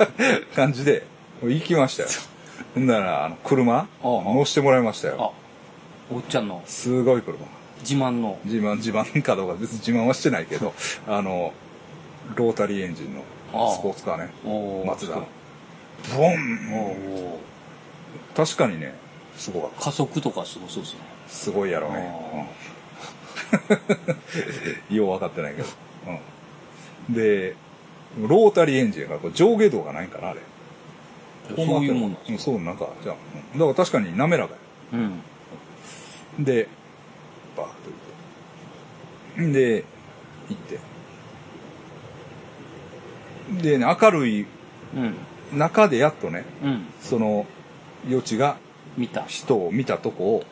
[0.57, 1.05] 感じで、
[1.43, 2.09] 行きましたよ。
[2.75, 5.35] ほんなら、あの、車乗してもらいましたあよ。、
[6.11, 7.37] おっちゃんのすごい車。
[7.81, 8.39] 自慢の。
[8.47, 10.73] 自慢、自慢かどうか別に自慢はしてないけど、
[11.07, 11.53] あの、
[12.35, 14.31] ロータリーエンジンのああスポーツカーね。
[14.47, 15.29] おーマツダの。
[16.17, 17.37] ボおンー
[18.35, 18.95] 確かにね、
[19.37, 19.85] すごかった。
[19.85, 21.01] 加速とかすごそうですね。
[21.29, 21.99] すごいやろうね。
[22.33, 22.69] うん
[24.91, 25.69] よう分かってないけど。
[27.09, 27.55] うん、で、
[28.21, 30.41] ロータリーエンジンやからこれ上下動がないんかな、あれ。
[31.57, 33.17] そういうもんなんですうんそう、なんか、じゃあ、
[33.55, 34.55] うんだから確かに滑らか
[34.93, 34.99] や。
[34.99, 36.45] うん。
[36.45, 36.69] で、
[37.57, 37.97] バーッと行
[39.35, 39.43] って。
[39.43, 39.85] んで、
[40.49, 40.79] 行って。
[43.63, 44.47] でね、明るい
[44.95, 45.59] うん。
[45.59, 46.87] 中でやっとね、うん。
[47.01, 47.47] その、
[48.07, 48.57] 余地が。
[49.29, 50.45] 人を見たとこを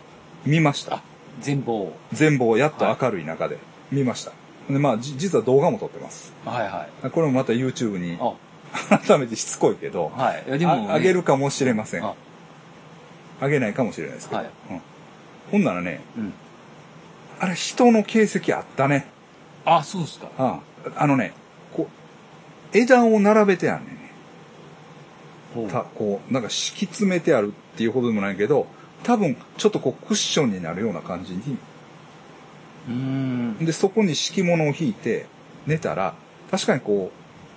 [0.44, 1.03] 見ましたあ。、
[1.41, 1.93] 全貌。
[2.12, 3.59] 全貌をやっと明るい中で
[3.91, 4.32] 見ました。
[4.68, 6.32] で、まあ、じ実は動画も撮ってます。
[6.45, 7.11] はいはい。
[7.11, 10.45] これもまた YouTube にあ、改めてしつこいけど、はい。
[10.47, 12.05] いやでも、ね、ああげるかもしれません。
[12.05, 12.14] あ
[13.41, 14.41] あげないかもしれないですけど。
[14.41, 14.80] はいうん、
[15.53, 16.32] ほんならね、うん。
[17.39, 19.07] あれ人の形跡あったね。
[19.64, 20.28] あ、そうですか。
[20.39, 20.61] あ
[20.97, 21.32] あのね、
[21.72, 21.89] こ
[22.72, 23.95] う、枝を並べてあるねん
[25.66, 25.70] ね。
[25.70, 28.66] たこう、なんか敷き詰めてあるっていうほどでもないけど、
[29.07, 31.40] 多分ちょっとこうクッションになるような感じに。
[32.88, 33.64] うーん。
[33.64, 35.26] で、そこに敷物を引いて
[35.64, 36.14] 寝たら、
[36.50, 37.12] 確かにこ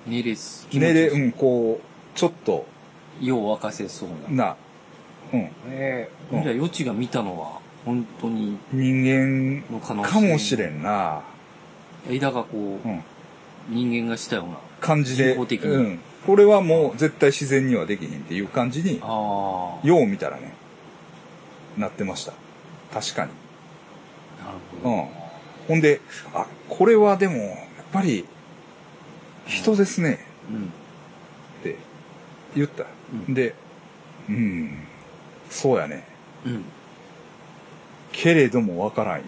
[0.05, 0.67] 寝れす。
[0.71, 1.15] う、寝れ、う。
[1.15, 2.67] うんん、こう、ちょっと、
[3.19, 4.45] 夜を沸かせそうな。
[4.45, 4.55] な、
[5.33, 5.39] うん、
[5.71, 11.23] ええうんじゃあ、余地が見たのは、本当に、人の可能性間かもしれんな、
[12.07, 13.03] 枝がこう、うん、
[13.69, 14.57] 人間がしたような。
[14.81, 15.99] 感じで、うん。
[16.27, 18.99] これはもう絶対自然にはできへんっていう感じに。
[18.99, 20.53] よう見たらね、
[21.80, 22.34] なってました。
[22.93, 23.32] 確かに。
[24.43, 24.95] なるほど。
[24.95, 25.07] うん。
[25.67, 26.01] ほんで、
[26.34, 27.57] あ、これはでも、やっ
[27.91, 28.25] ぱり、
[29.45, 30.65] 人ですね、うん。
[30.65, 30.67] っ
[31.63, 31.75] て
[32.55, 32.84] 言った。
[33.27, 33.55] うんで、
[34.27, 34.88] うん、
[35.49, 36.05] そうやね。
[36.45, 36.65] うん。
[38.11, 39.23] けれどもわからんよ。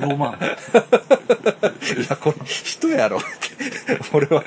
[0.00, 0.32] ロマン。
[0.32, 3.20] いや、これ、人やろ。
[4.12, 4.44] 俺は、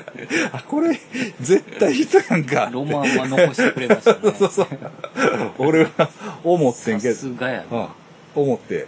[0.52, 0.98] あ、これ、
[1.40, 2.68] 絶対人やんか。
[2.72, 4.18] ロマンは残してくれましたね。
[4.38, 4.68] そうそう。
[5.58, 6.10] 俺は
[6.44, 7.14] 思ってんけど。
[7.14, 7.78] さすがやな。
[7.78, 7.88] うん。
[8.34, 8.86] 思って、う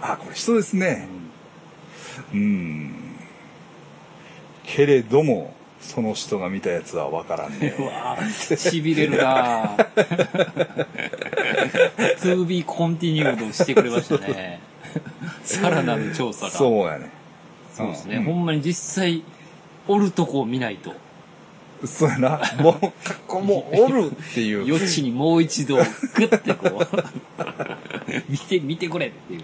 [0.00, 1.08] あ、これ人ですね。
[2.32, 2.94] んうん。
[4.64, 5.54] けれども、
[5.86, 7.74] その人が見たやつはわからんね。
[7.78, 8.24] うわぁ、
[8.56, 10.86] 痺れるなぁ。
[12.18, 14.60] to be continued してくれましたね。
[15.44, 16.50] さらなる調査が。
[16.50, 17.10] そうやね。
[17.72, 18.18] そうですね。
[18.18, 18.74] んほんまに実
[19.04, 19.22] 際、
[19.86, 20.92] おるとこを見ないと。
[21.86, 22.40] そうやな。
[22.58, 22.92] もう、
[23.28, 24.64] こもうおるっていう。
[24.68, 26.88] 余地にもう一度、グッてこう、
[28.28, 29.42] 見て、見てくれっていう。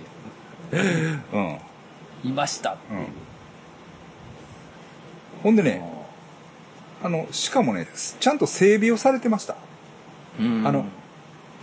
[1.32, 1.40] うん。
[2.24, 2.30] うん。
[2.30, 2.76] いました。
[5.43, 6.02] ほんでね、
[7.03, 7.87] あの、しかもね、
[8.21, 9.57] ちゃんと整備をされてました。
[10.39, 10.67] うん。
[10.67, 10.85] あの、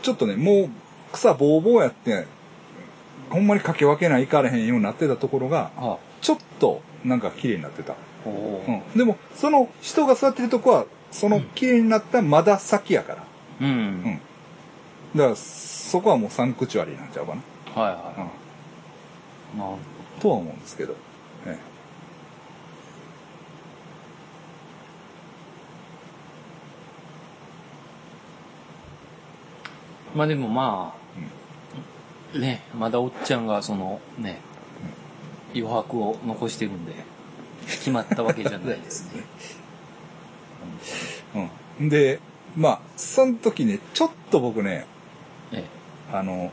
[0.02, 0.70] ちょっとね、もう
[1.12, 2.26] 草ぼうぼうやって、
[3.30, 7.96] ほんまにかけ分けないかれへんようになってたところが、あ、ちょっとなんか綺麗になってた。
[8.26, 8.98] うん。
[8.98, 13.24] でも、その人が座ってるとこは、その綺麗になったまだ先やから。
[13.62, 13.68] うん。
[13.68, 14.20] うん。
[15.16, 17.82] だから、そこはもうサンクチュアリーなんちゃうかな。
[17.82, 18.24] はいうん。
[18.24, 18.30] は
[19.56, 19.58] い。
[19.58, 19.78] なるほ
[20.20, 20.96] とは思うんですけど。
[21.46, 21.69] えど。
[30.16, 30.94] まあでもま
[32.34, 34.40] あ、ね、まだおっちゃんがそのね、
[35.54, 36.94] 余白を残してるんで、
[37.66, 39.24] 決まったわけじゃないですね。
[41.36, 41.40] え。
[41.80, 41.90] うん。
[41.90, 42.20] で、
[42.56, 44.86] まあ、その時ね、ちょっと僕ね、
[45.52, 45.66] え
[46.12, 46.52] あの、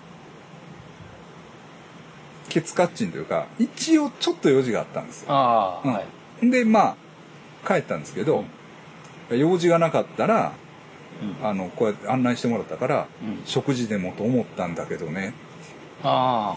[2.48, 5.32] ケツカッチンというか、一応ちょっと用事があったんですよ。
[5.32, 6.02] ああ、うんは
[6.42, 6.50] い。
[6.50, 6.96] で、ま
[7.64, 8.44] あ、帰ったんですけど、
[9.30, 10.65] 用事がなかったら、うん
[11.42, 15.34] あの、こうやって案内してもらったから、うん食事でもと思ったんだけどね。
[16.02, 16.56] あ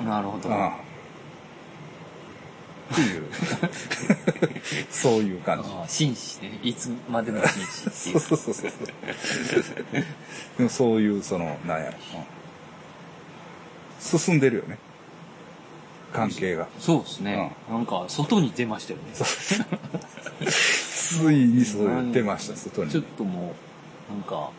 [0.00, 0.04] あ。
[0.04, 0.52] なるほど。
[0.52, 0.78] ああ
[2.92, 3.24] っていう、
[4.90, 5.68] そういう感じ。
[5.72, 6.58] ああ紳士ね。
[6.62, 8.36] いつまでも紳士ってい そうう。
[8.36, 8.70] そうそうそう。
[10.58, 12.40] でもそういう、その、なんやろ、うん
[14.00, 14.78] 進んでるよね。
[16.12, 16.68] 関係が。
[16.78, 17.52] そうですね。
[17.70, 20.50] なんか、外に出ましたよね。
[20.50, 22.90] ついにそう出ました、外に。
[22.90, 23.54] ちょっとも
[24.10, 24.50] う、なんか、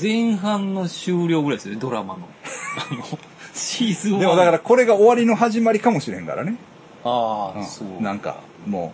[0.00, 2.28] 前半の終了ぐらいですよね、ドラマの。
[2.90, 3.18] あの、
[3.54, 4.18] シーズン1。
[4.20, 6.56] でもだから、これが終わりの始まりかもしれんからね。
[7.04, 8.02] ああ、うんそう。
[8.02, 8.92] なんか、も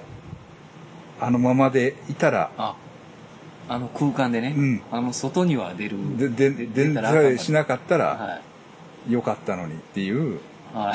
[1.21, 2.75] う、あのままでいたら、あ、
[3.69, 5.97] あの空間でね、うんあの外には出る。
[6.17, 8.48] で、で、出たらしなかったらはい。
[9.09, 10.41] よかったのにっていう、
[10.75, 10.95] は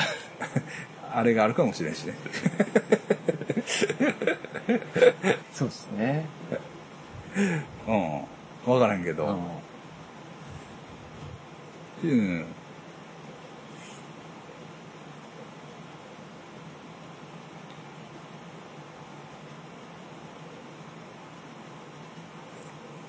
[1.12, 2.14] あれがあるかもしれんしね。
[5.52, 6.26] そうですね。
[7.86, 8.72] うん。
[8.72, 9.26] わからんけうど。
[9.26, 9.40] ん。
[12.04, 12.44] うん。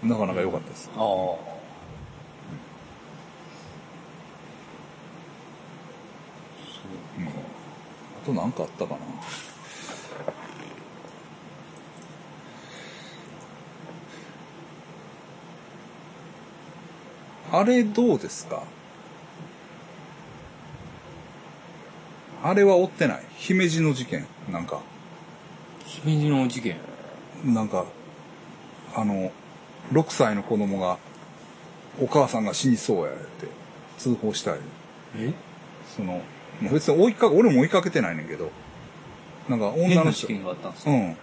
[0.04, 0.92] なかなか良かったです。
[0.96, 1.00] あ。
[1.00, 1.55] あ
[8.26, 9.00] と何かあったかな。
[17.60, 18.64] あれどうですか？
[22.44, 24.82] あれは追ってない姫路の事件なんか、
[25.86, 26.78] 姫路の事件。
[27.44, 27.86] なんか、
[28.96, 29.32] あの、
[29.94, 30.98] 6歳の子供が、
[32.02, 33.48] お母さんが死にそうやって
[33.98, 34.60] 通報したい。
[35.18, 35.34] え？
[35.96, 36.22] その、
[36.62, 38.52] 別に追いかけ、俺も追いかけてないねんけど、
[39.50, 41.18] なんか女の人、変な事件があったんですか、うん。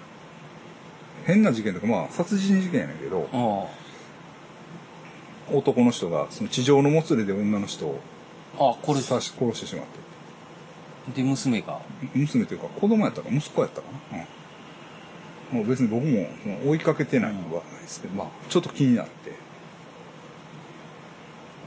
[1.24, 3.66] 変な事件とか、まあ、殺人事件やねんけど、あ
[5.54, 8.00] 男の人が、その地上のもつれで女の人を
[8.58, 8.70] あ。
[8.70, 11.22] あ、これ、刺し殺してしまって。
[11.22, 11.80] で、娘が。
[12.14, 14.18] 娘というか子供やったか息子やったかな。
[15.52, 15.58] うん。
[15.58, 16.28] もう別に僕も
[16.70, 19.32] 追いかけてないのはないですけど、まあ、ちょっと気になって、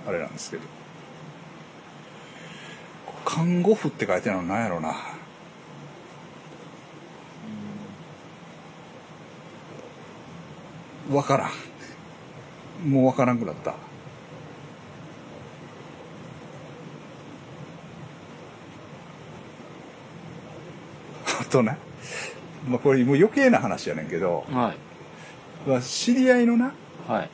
[0.08, 0.64] あれなんですけど。
[3.26, 4.96] 看護婦って書いてあるのなんやろな。
[11.12, 12.90] わからん。
[12.90, 13.72] もうわからんくなった。
[13.72, 13.76] あ
[21.50, 21.78] とね、
[22.68, 24.74] まあこれもう余計な話やねんけど、は
[25.68, 25.70] い。
[25.70, 26.74] まあ知り合いのな、
[27.08, 27.30] はい。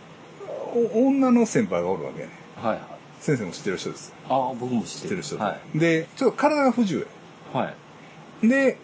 [0.73, 2.65] お女の先輩がおるわけやねん。
[2.65, 2.90] はい。
[3.21, 3.37] はい。
[3.37, 4.13] 先生も知ってる人です。
[4.27, 4.85] ああ、僕も知っる。
[4.85, 5.79] 知っててる人で、はい。
[5.79, 7.07] で、ちょっと体が不自由
[7.53, 7.75] はい。
[8.47, 8.49] や。
[8.49, 8.77] で、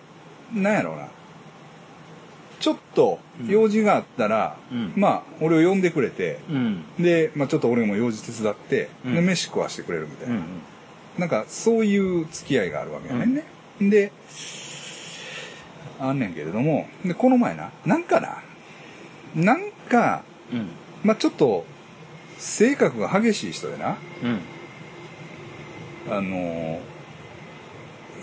[0.53, 1.07] なんやろうな。
[2.59, 6.83] ちょっと用事があったら、うんまあ、俺を呼んでくれて、うん。
[6.99, 10.35] で、まあちょっと俺も用事手伝って、うんで、飯食わしてくれるみたいうな。
[10.39, 10.43] ん。
[11.19, 13.43] なんか、そういう付き合いがあるわけやねんね。
[13.79, 14.11] で、
[15.99, 18.41] あんねんけれども、で、この前な、なんかな、
[19.35, 20.69] なんか、うん。
[21.03, 21.65] まあちょっと、
[22.37, 24.39] 性格が激しい人でな、うん。
[26.11, 26.79] あのー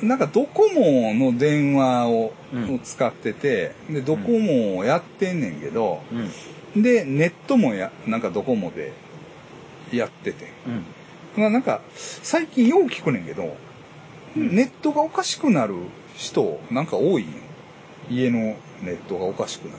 [0.03, 6.03] なんかドコモの電話を,、うんを使ってて、で、ドコモをやってんねんけど、
[6.75, 6.83] うん。
[6.83, 8.93] で、ネットもや、なんかドコモで
[9.93, 10.49] やってて。
[10.67, 11.41] うん。
[11.41, 13.57] まあなんか、最近よう聞くねんけど、
[14.37, 15.75] うんネットがおかしくなる
[16.17, 17.27] 人、なんか多いん？
[17.27, 17.33] よ
[18.11, 18.39] 家の
[18.83, 19.79] ネットがおかしくなる。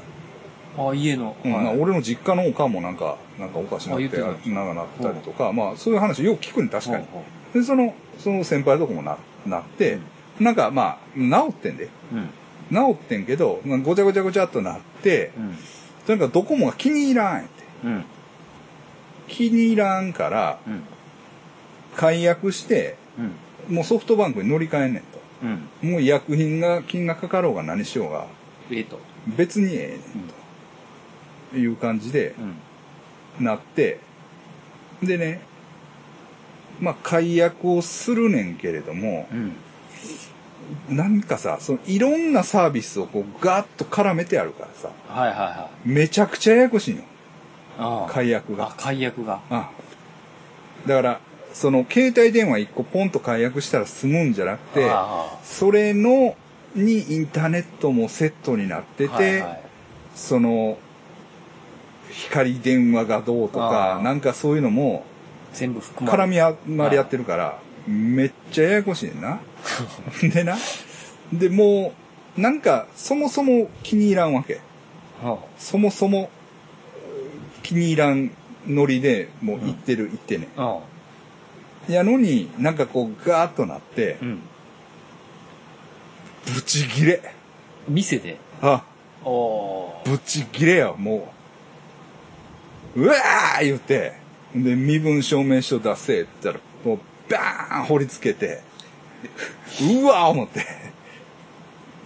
[0.77, 1.35] あ、家の。
[1.43, 1.79] うんまあはい。
[1.79, 7.05] 俺の実家のおかんもなんか、なんかおかしなってなんかなったりとか、まあそういう話よく聞くねん、確かに。
[7.05, 7.23] ほ
[7.53, 9.99] で、その、その先輩のとこもな、なって、
[10.39, 11.89] なんかまあ、治ってんで。
[12.11, 12.29] うん。
[12.71, 15.55] 治ってんけど、まあごちゃごちゃごちゃっとなって、うん。
[16.07, 17.49] なんかドコモが気に入らんやって。
[17.85, 18.05] うん。
[19.27, 20.83] 気に入らんから、うん。
[21.95, 22.97] 解約して、
[23.69, 23.75] うん。
[23.75, 25.19] もうソフトバンクに乗り換えんねんと。
[25.83, 25.91] うん。
[25.91, 28.27] もう医薬品が、金がかかろうが何しようが、
[28.71, 28.99] ええと。
[29.37, 30.44] 別にええねんと
[31.55, 32.35] いう感じで
[33.39, 33.45] うん。
[33.45, 33.99] なって、
[35.03, 35.41] でね、
[36.79, 39.55] まあ解約をするねんけれども、うん。
[40.95, 45.89] なんかさ、そのいろんなサービスをこうガーッと絡めてあるからさ、はいはいはい。
[45.89, 47.03] めちゃくちゃややこしいんよ。
[47.77, 48.11] ああ。
[48.11, 48.67] 解約が。
[48.69, 49.41] あ、解約が。
[49.49, 49.69] あ
[50.87, 51.19] だから、
[51.53, 56.35] その携帯電話一個ポンと解約したら済むんじゃなくて、あそれの、
[56.75, 59.61] にインターネットもセットになってて、あはいはい
[60.15, 60.77] その、
[62.11, 65.05] 光電話がどうとかなんかそういうのも
[65.55, 69.39] 全部含まれ絡み合まり合ってるから、めっちゃややこしいねんな。
[70.21, 70.57] でな。
[71.31, 71.93] で、も
[72.37, 74.59] う、なんか、そもそも気に入らんわけ。
[75.23, 76.29] はそもそも、
[77.63, 78.31] 気に入らん
[78.67, 80.47] ノリで、もう行ってる、行ってね。
[80.57, 80.63] あ。
[80.63, 80.79] あ
[81.89, 81.91] あ。
[81.91, 84.39] やのに、なんかこう、ガーッとなってう、ん。
[86.53, 87.21] ブチギレ。
[87.87, 88.37] 店で。
[88.61, 88.83] あ、
[89.23, 90.09] おー。
[90.09, 91.33] ブチギレよ、も
[92.95, 93.01] う。
[93.03, 94.13] うわー言って、
[94.55, 98.61] で、身分証明書出せって言ったら、もう、バーン掘り付けて、
[100.01, 100.65] うわー思って。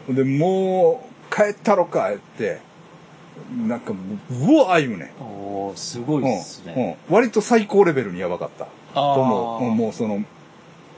[0.09, 2.59] で、もう、帰ったろか、って、
[3.67, 3.99] なんかも
[4.31, 5.13] う、うわー言うね。
[5.19, 6.73] おー、すごいっすね。
[6.75, 8.65] うんうん割と最高レベルにやばかった。
[8.65, 9.69] あーと思う。
[9.69, 10.23] うんもうその、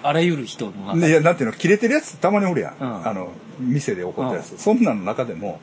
[0.03, 2.75] あらゆる人の中でいや、なんていうの、切れてるやつたまにおるやん。
[2.79, 3.29] うんあの、
[3.59, 4.57] 店で起こったやつ。
[4.57, 5.59] そんなんの中でも、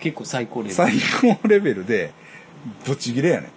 [0.00, 0.74] 結構最高レベル。
[0.74, 2.12] 最高レベルで、
[2.84, 3.50] ぶち切れやね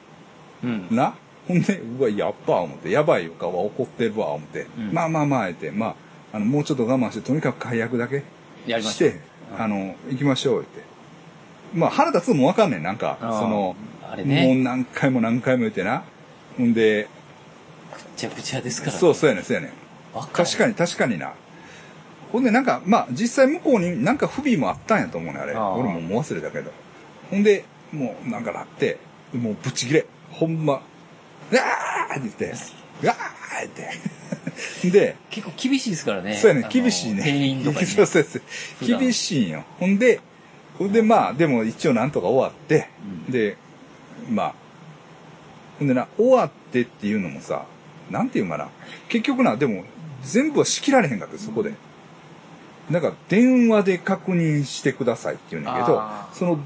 [0.63, 0.95] うんん。。
[0.95, 1.15] な？
[1.47, 4.67] ほんで、うわ、やっば、思って、やばいよかは怒ってるわ、思って。
[4.77, 8.23] うんまあまあまあ、えて、まあ、あの、もうちょっと我慢して、とにかく解約だけ
[8.65, 9.19] やりまして、
[9.57, 10.81] あの、行きましょう、って。
[11.73, 13.75] まあ、腹立つのもわかんねん、なんか、その、
[14.09, 16.03] あれねもう何回も何回も言ってな。
[16.57, 17.09] ほんで、
[17.93, 18.97] ぐちゃぐちゃですから。
[18.97, 19.71] そう、そうやねん、そうやねん。
[20.31, 21.33] 確かに、確かにな。
[22.31, 25.53] ほんで、なんか、まあ、実際向こうになんか不備もあったんやと思うね、あれ。
[25.55, 26.71] 俺ももう忘れたけど。
[27.29, 28.97] ほんで、もうなんかなって、
[29.33, 30.05] もうぶち切れ。
[30.43, 32.53] ほんま、うわーって言って、
[33.01, 33.69] うわーっ
[34.81, 34.91] て。
[34.91, 36.35] で、結構厳しいですからね。
[36.35, 37.23] そうやね厳しいね。
[37.23, 37.87] 店員とかに、ね。
[37.95, 38.41] そうそうそう。
[38.99, 39.63] 厳しいんよ。
[39.79, 40.19] ほんで、
[40.77, 42.89] ほんでまあ、でも一応なんとか終わって、
[43.25, 43.55] うんで、
[44.29, 44.53] まあ、
[45.79, 47.65] ほんでな、終わってっていうのもさ、
[48.11, 48.67] なんていうかな。
[49.07, 49.85] 結局な、でも、
[50.23, 51.71] 全部は仕切られへんかった、そこで。
[52.89, 56.59] なんか、電話で確認してくださいって言うねんけどその、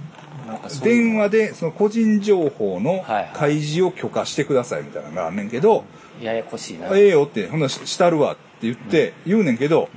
[0.83, 5.85] 電話で、その個人情報の開示を許可してくださいみたいなのがあんねんけど、
[6.21, 6.87] ややこしいな。
[6.97, 9.89] ええよって、ほんならししたるわって言って、言うねんけど、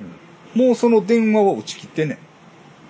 [0.54, 2.18] もうその電話を打ち切ってんねん。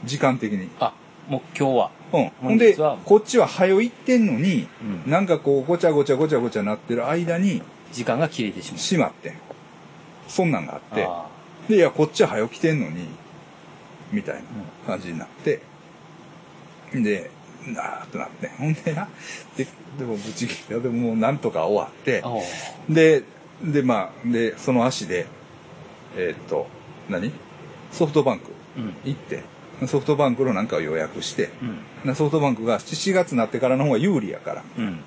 [0.05, 0.69] 時間的に。
[0.81, 0.95] あ、
[1.29, 1.91] もう今日は。
[2.13, 2.33] うん。
[2.41, 4.67] ほんで、こっちは早行ってんのに、
[5.07, 8.79] うんなんかこう、ごちゃごちゃごちゃごちゃなってる間に、時間が切れてしまう。
[8.79, 9.35] 閉まってん。
[10.29, 11.27] そんなんがあって、あ
[11.69, 13.07] で、いや、こっちは早起きてんのに、
[14.13, 14.43] みたいな
[14.87, 15.61] 感じになって、
[16.93, 17.31] で、
[17.67, 19.09] なーってなって、ほんでな、
[19.57, 19.67] で、
[19.99, 22.23] でもぶち切れ、でもなんとか終わって
[22.89, 23.23] で、
[23.63, 25.27] で、まあ、で、その足で、
[26.17, 26.67] えーっと、
[27.09, 27.33] 何？
[27.93, 28.95] ソフトバンクうん。
[29.05, 29.43] 行って、
[29.87, 32.09] ソフトバンクのなんかを予約して、うん。
[32.09, 35.01] なソフトバンクが7月になってからの方が有利やから、うん。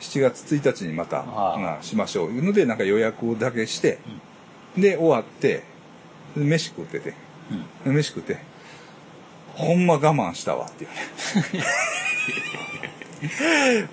[0.00, 2.30] 7月1日にまた、まあ、しましょう。
[2.30, 3.98] いうので、なんか予約だけして、
[4.76, 5.62] で、終わって、
[6.36, 7.14] で飯食ってて、
[7.50, 7.92] うん。
[7.92, 8.38] で飯食って、
[9.54, 10.96] ほんま我慢したわっていうね。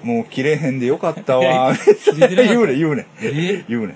[0.03, 1.74] もう切れへんでよかったわ。
[2.18, 3.05] 言うねん、言うね
[3.70, 3.95] 言うねん。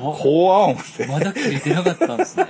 [0.00, 1.06] 怖っ怖っ思って。
[1.06, 2.46] まだ切れてなかったんですね。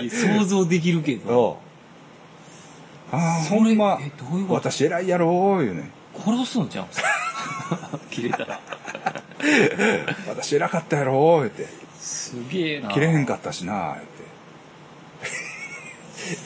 [0.10, 1.58] 想像できるけど。
[3.12, 4.70] ああ、それまえ、どういうこと？
[4.70, 5.90] 私偉いやろー、言うねん。
[6.24, 7.08] 殺すんちゃうんすか？
[8.10, 8.60] 切れたら。
[10.28, 11.66] 私偉かったやろー、言って。
[12.00, 12.88] すげえな。
[12.90, 14.00] 切れへんかったしな、言って。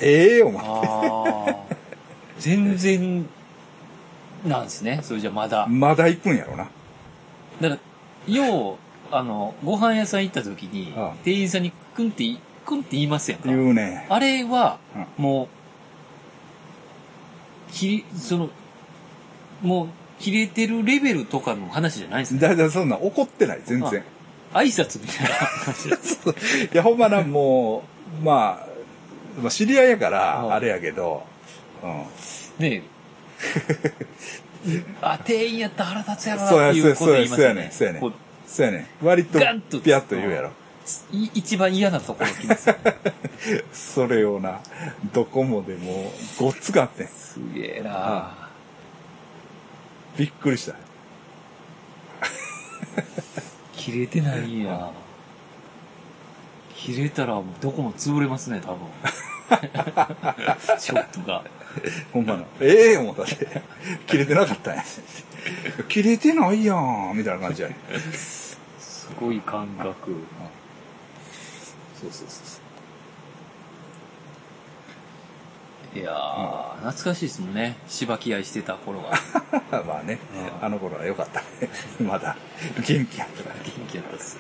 [0.01, 0.69] ええ思って。
[0.69, 1.75] ああ。
[2.39, 3.27] 全然、
[4.45, 5.01] なんですね。
[5.03, 5.67] それじゃまだ。
[5.67, 6.69] まだ行くんやろな。
[7.61, 7.79] だか
[8.29, 8.77] ら、よう、
[9.11, 12.25] あの、ご飯屋さん行った時にああ、店員さんにクンって、
[12.67, 13.49] クンって言いますやんか。
[13.49, 14.07] 言うね。
[14.09, 14.79] あれは
[15.19, 15.49] う、もう、
[17.73, 18.51] 切り、その、
[19.63, 22.41] もう、切れてるレベルとかの話じゃないんですね。
[22.41, 24.03] だいたいそんなん怒ってない、全然。
[24.53, 25.31] 挨拶みたいな
[25.65, 26.69] 感じです。
[26.73, 27.83] いや、ほんまな、も
[28.21, 28.74] う、まあ、
[29.41, 31.25] まあ、知り合いやかうんら、あれやけど、
[31.83, 32.05] うん。
[32.59, 32.83] ねえ。
[35.03, 37.73] あ、店員やったら腹立つやろなそうや、っていそうこと言いますそうやねん、よね。
[37.73, 38.13] そうやねん。
[38.47, 39.07] そうやねん。
[39.07, 39.51] 割とピャ
[39.99, 40.51] ッと言うやろ。
[41.13, 42.95] い一番嫌なところ来ますよね。
[43.73, 44.61] それをな、
[45.13, 47.09] どこもでもう、ごっつかってん。
[47.09, 48.51] すげえな
[50.17, 50.75] びっくりした。
[53.77, 54.91] 切れてないんや。
[56.85, 58.79] 切れたらどこも潰れますね、多分。
[60.79, 61.43] ショップが。
[62.13, 62.45] ほんまな。
[62.61, 63.63] ええ思ったって。
[64.07, 64.85] 切れてなかったんや。
[65.89, 68.13] 切れてないやん、みたいな感じやねん。
[68.13, 68.59] す
[69.19, 70.15] ごい感覚。
[71.99, 72.61] そうそうそ
[75.99, 77.77] いやー、懐かしいですもんね。
[77.89, 79.13] 芝気合いしてた頃は。
[79.13, 79.61] う。
[79.89, 80.19] まあね
[80.61, 81.47] う、んあの頃は良かったね。
[82.07, 82.37] まだ、
[82.87, 83.55] 元気やったから。
[83.65, 84.39] 元気やったっす。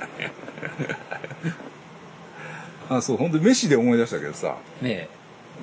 [2.88, 5.08] あ、そう、ほんと飯で思い出したけどさ、ね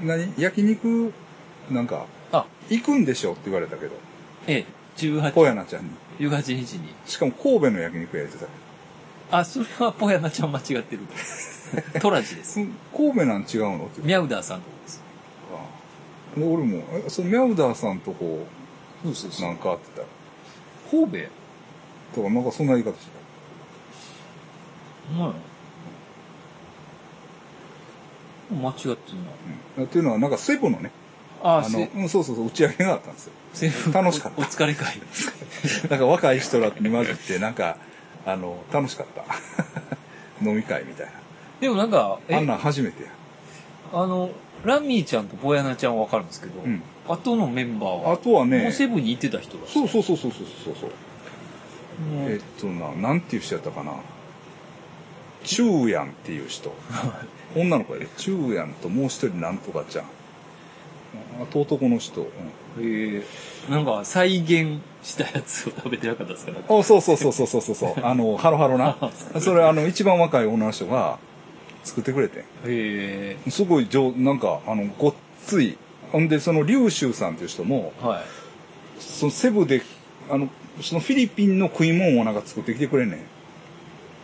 [0.03, 0.33] 何？
[0.37, 1.13] 焼肉、
[1.69, 2.37] なんか、え。
[2.37, 3.91] あ、行くんでしょって言われたけど、
[4.47, 4.65] ええ、
[4.97, 5.89] 18、ポヤナちゃんに。
[6.19, 6.93] 18日に。
[7.05, 8.47] しかも神戸の焼肉屋やってた。
[9.39, 11.01] あ、それはポヤナちゃん間違ってる。
[12.01, 12.59] トラジです。
[12.59, 13.85] うん神戸なん違うの？
[13.85, 15.01] ってミャウダーさんのとこです。
[16.35, 18.45] あで俺も、え、そのミャウダーさんとこ
[19.03, 20.05] そうそうう、なんかあってた。
[20.89, 21.17] 神戸？
[22.15, 23.11] とか、なんかそんな言い方して
[25.17, 25.33] うん。
[28.55, 28.95] 間違ってんな。
[28.95, 29.81] た。
[29.81, 29.83] うん。
[29.85, 30.91] っていうのは、なんかセブのね、
[31.43, 33.33] ああの、うん、そうそうそう、打ち上げがあったんですよ。
[33.53, 35.01] セブ楽しかったおお疲れ会。
[35.89, 37.77] なんか若い人らに混じって、なんか、
[38.25, 39.23] あの、楽しかった。
[40.47, 41.07] 飲み会みたい
[41.59, 42.37] でもなんか、な。
[42.37, 43.09] あんえ、なん初めてや。
[43.93, 44.29] あの、
[44.63, 49.67] ランミーちゃんとボヤナちゃんはわかるんですけど、うん後のメンバーは、あとはねもうセブンに行ってた人だ。
[49.67, 50.89] そうそうそうそうそうそうそう。
[52.27, 53.93] えっとな、なんていう人やったかな。
[55.43, 56.73] チューヤンっていう人。
[57.55, 60.05] 女の子やで、チューヤンともう一人なんとかちゃん。
[61.41, 62.21] あと男の人。
[62.21, 62.27] うん
[62.79, 63.23] へえ。
[63.69, 66.53] なんか、再現したやつを食べてなかったですか？
[66.69, 67.93] あ、そうそうそうそうそうそうそう。
[68.05, 68.95] あの、ハロハロな。
[69.41, 71.19] それ、あの、一番若い女の人が
[71.83, 72.41] 作ってくれてん。
[72.43, 73.37] へえ。
[73.49, 75.13] すごい上、なんか、あの、ごっ
[75.45, 75.77] つい。
[76.13, 78.21] ほんで、その、リュウシュウさんっていう人も、はい。
[79.01, 79.81] そのセブで、
[80.29, 80.47] あの、
[80.81, 83.19] そのフィリピンの食い物をなんか作ってきてくれんねん。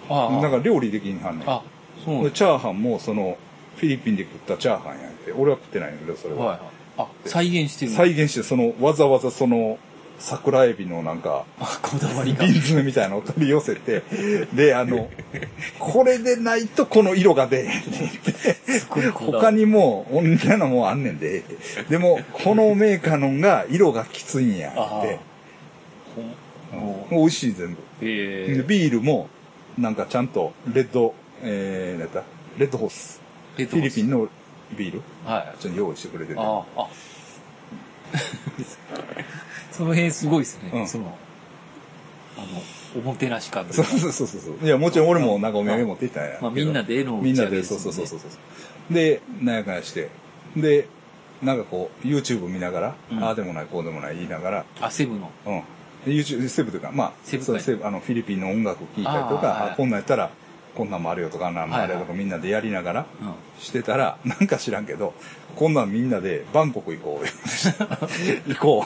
[0.09, 0.41] ああ。
[0.41, 1.49] なんか料理できんはんねん。
[1.49, 1.61] あ、
[2.06, 3.38] そうチャーハンも、その、
[3.78, 5.32] フィリピンで食ったチャーハンやんって。
[5.32, 6.45] 俺は食ってないんだけど、それは。
[6.45, 6.60] はいはい。
[6.98, 9.78] あ、再現してる再現して、その、わざわざその、
[10.20, 12.43] 桜エビのなんか、あ、こだわりが。
[12.43, 14.02] 瓶詰めみたいなのを取り寄せて、
[14.54, 15.10] で、あの、
[15.78, 19.10] これでないとこの色が出えへんねんって。
[19.12, 21.43] 他にも、同じなのもあんねんで。
[21.89, 25.20] でも、このメーカーのが色がきついんやあって。
[27.12, 27.82] 美味しい全部。
[28.02, 29.30] ビールも、
[29.78, 32.23] なんかちゃんと、レッド、えー、なんだ？
[32.57, 33.21] レッドホース。
[33.55, 34.27] フフィリピンの
[34.77, 35.61] ビール、はい。
[35.61, 36.39] ちょっと用意してくれてて。
[36.39, 36.88] ああ、あ。
[39.71, 40.71] その辺すごいですね。
[40.73, 41.17] うんその、
[42.38, 42.47] あの、
[42.95, 44.65] おもてなし感といそううかそうそうそう。
[44.65, 46.38] いや、もちろん俺もなんかお土産持って行ったんや。
[46.41, 48.27] まあみんなでのみんなで、打ち上げですそうそうそうそうそ
[48.91, 48.93] う。
[48.93, 50.09] で、なんやかんやして。
[50.55, 50.88] で、
[51.41, 55.31] なんかこう、YouTube 見ながら、うんああでもない、こうでもない言いながら、あ、セブの。
[55.45, 55.61] うん。
[56.05, 60.29] で YouTube、セブというか、まあ、セブセブあの、フィリピンの音楽聴いたりとか、あーはいあこんなんやったら、
[60.78, 63.34] こんなんもあるよとか、あんなんもあるよとか、はいみんなでやりながら、うん。
[63.59, 65.15] してたら、なんか知らんけど、
[65.55, 67.32] こんなんみんなでバンコク行こうよ。
[68.45, 68.86] 行こ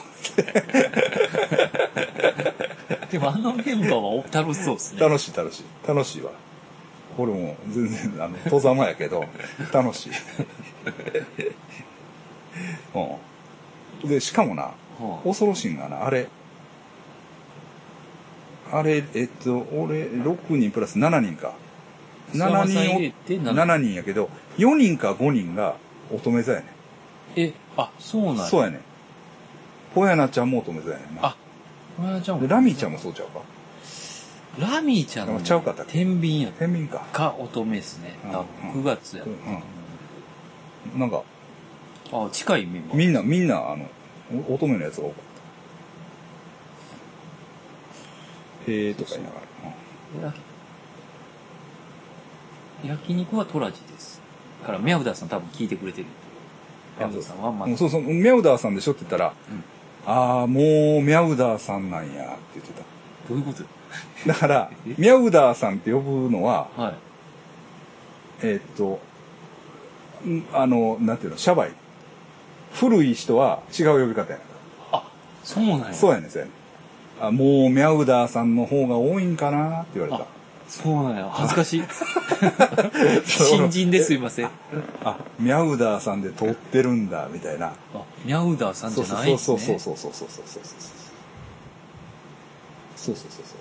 [3.10, 4.96] でもあのメンバーは楽しそうですう。
[4.96, 5.02] ね。
[5.02, 5.64] 楽しい楽しい。
[5.86, 6.30] 楽しいわ。
[7.18, 9.26] 俺も全然、あの、登山間やけど、
[9.70, 10.12] 楽しい。
[14.02, 14.08] うん。
[14.08, 14.72] で、しかもな、は
[15.24, 16.28] 恐ろしいんがな、あれ、
[18.72, 21.52] あれ、えっと、俺、6人プラス7人か。
[22.32, 25.76] 7諏訪間さん入てお、7 7人やけど、4人か5人が
[26.12, 26.66] 乙女座やね
[27.36, 28.38] え、あ、そうなんん。
[28.38, 28.80] やそうやねん。
[29.94, 31.26] ほやなちゃんも乙女座やねんな。
[31.26, 31.36] あ、
[31.96, 33.40] これはちゃんでラミーちゃんもそうちゃうか？
[34.58, 37.00] ラミーちゃんの、あちゃうかった天秤や天秤か。
[37.12, 38.16] か乙女ですね。
[38.24, 38.44] うんあ
[38.74, 39.24] 9月や。
[39.24, 41.22] うんなんか、
[42.12, 42.96] あ、近いメンバー。
[42.98, 43.86] みんな、みんな、あの、
[44.48, 45.22] お乙女のやつが多かっ
[48.66, 48.72] た。
[48.72, 49.30] へえとか言いな
[50.22, 50.34] がら。
[52.84, 54.20] や焼肉はトラジです。
[54.62, 56.06] だから、ミャウダーさん多分聞いてくれてる。
[56.98, 59.64] ミャウダーさんはまうんそうそう、ミャウダーさんでしょって言ったら、うん
[60.04, 62.82] ああ、もう、ミャウダーさんなんや、って言ってた。
[63.28, 63.62] どういうこと？
[64.26, 66.94] だから、ミャウダーさんって呼ぶのは、はい。
[68.42, 68.98] えーっと、
[70.28, 71.72] んあの、なんていうの、シャバい。
[72.72, 74.44] 古い人は違う呼び方やね
[74.90, 75.04] あ、
[75.44, 75.88] そうなんや。
[75.90, 75.94] ん。
[75.94, 76.52] そうやねん、そうやね
[77.20, 77.24] ん。
[77.28, 80.26] あ、もう、ミャウダーさんの方が多いんかなって言われたあ。
[80.72, 81.28] そうなんや。
[81.30, 81.84] 恥ずかしい。
[83.28, 84.48] 新人ですいません。
[85.04, 87.66] あ、ミャウダーさんで通ってるんだ、みたいな。
[87.66, 87.72] あ、
[88.24, 89.58] ミャウダーさんじゃないんですね。
[89.58, 90.62] そうそうそうそうそうそうそう。
[92.96, 93.56] そうそうそうそう。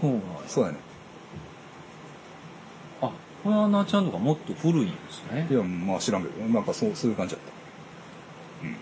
[0.00, 0.24] そうなんや。
[0.46, 0.76] そうだね。
[3.02, 3.10] あ、
[3.42, 5.48] このアナちゃんとかもっと古いんですね。
[5.50, 7.44] いや、まあ知らんけど、なんかそう、そういう感じだっ
[8.62, 8.66] た。
[8.68, 8.76] うん。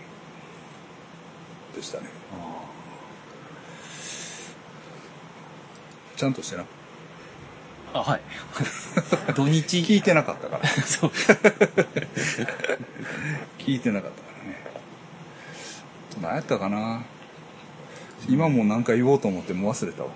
[1.75, 2.05] でしたね。
[2.33, 2.67] ああ。
[6.15, 6.63] ちゃんとしてな。
[7.93, 8.21] あ、はい。
[9.35, 9.79] 土日。
[9.79, 10.67] 聞いてなかったから。
[10.85, 11.11] そう。
[13.59, 14.61] 聞いてなかったからね。
[16.21, 17.03] 何やったかな。
[18.29, 20.09] 今もなんか言おうと思ってもう忘れたわ。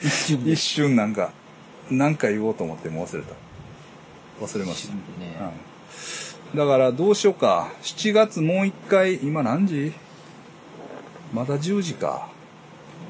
[0.00, 0.52] 一瞬で。
[0.52, 1.32] 一瞬なんか
[1.90, 3.34] なんか言おうと思ってもう忘れた。
[4.40, 4.94] 忘れました。
[4.94, 5.00] ね。
[6.52, 7.72] うん、だからどうしようか。
[7.82, 9.92] 7月もう一回今何時？
[11.32, 12.28] まだ10時か。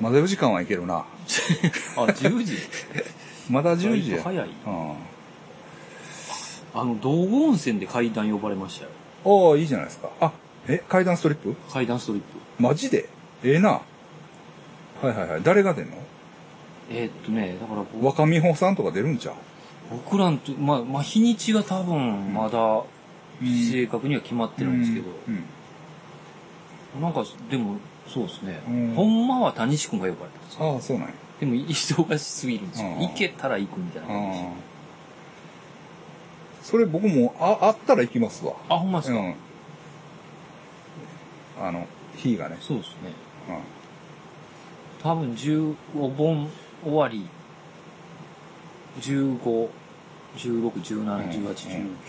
[0.01, 1.05] まだ4時間はいけるな
[1.97, 2.57] あ、10時？
[3.51, 4.23] まだ10時や。
[4.23, 4.49] 早い。
[4.49, 4.95] うん。
[6.75, 8.91] あの、道後温泉で階段呼ばれましたよ。
[9.51, 10.11] ああいいじゃないですか。
[10.21, 10.33] あ
[10.69, 11.55] え階段ストリップ？
[11.73, 12.63] 階段ストリップ。
[12.63, 13.09] マジで？
[13.43, 13.71] ええな。
[13.71, 13.83] は
[15.05, 15.43] いはいはい。
[15.43, 15.97] 誰が出んの？
[16.91, 19.35] えーっとね、だから僕若美穂さんとか出るんちゃう？
[19.91, 22.83] 僕らんと、まあ、まあ、日にちが多分まだ
[23.41, 27.03] 正確には決まってるんですけど、うん。
[27.03, 27.77] なんか、でも、
[28.09, 28.61] そうですね。
[28.67, 30.73] うんほんまは谷志くんが呼ばれたんですよ。
[30.73, 32.89] ああそうなんやでも、忙しすぎるんですよ。
[32.89, 34.39] うん行けたら行くみたいな感じ。
[36.63, 39.35] それ僕もああったら行きますわあ、ほんまですか、うん
[41.61, 43.13] あの日がねそうですね。
[43.49, 43.79] うん
[45.03, 46.49] 多分、10、お盆
[46.83, 47.29] 終わり、
[49.01, 49.69] 15、
[50.37, 51.55] 16、17、18、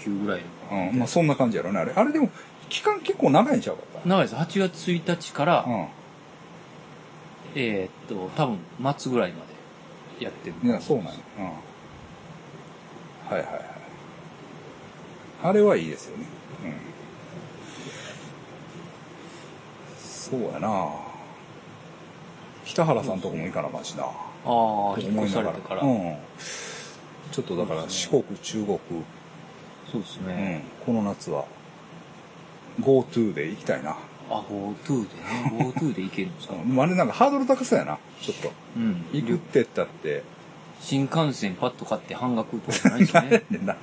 [0.05, 0.41] 19ぐらい
[0.71, 0.89] の。
[0.89, 1.93] うん、まあそんな感じやろね、あれ。
[1.95, 2.29] あれでも、
[2.69, 3.81] 期間結構長いんちゃうか？
[3.99, 4.35] っ長いです。
[4.35, 5.69] 8月1日から、た。
[5.69, 5.87] うん。
[7.55, 8.59] えーっと、多分、
[8.97, 9.43] 末ぐらいま
[10.19, 10.55] でやってる。
[10.63, 11.11] いや、そうなんや。
[13.29, 13.63] はいはいはい。
[15.43, 16.25] あれはいいですよね。
[16.65, 16.73] うん。
[19.99, 20.89] そうやな
[22.65, 24.03] 北原さんとこも行かなあかんしな。
[24.03, 24.09] ああ、
[24.99, 25.81] 引っ思いながら越されてから。
[25.81, 26.15] うん。
[27.31, 28.79] ちょっとだから四国、中国、
[29.91, 31.45] そうですうんね。、この夏は
[32.81, 33.95] GoTo で行きたいな。
[34.29, 35.63] あ、GoTo でね。
[35.73, 36.55] GoTo で行けるんですか？
[36.63, 38.51] うん、あれなんかハードル高そうやな、ちょっと。
[38.75, 39.05] うん。
[39.13, 40.23] 行くって言ったって。
[40.81, 43.43] 新幹線パッと買って半額とかないですよね。
[43.65, 43.75] な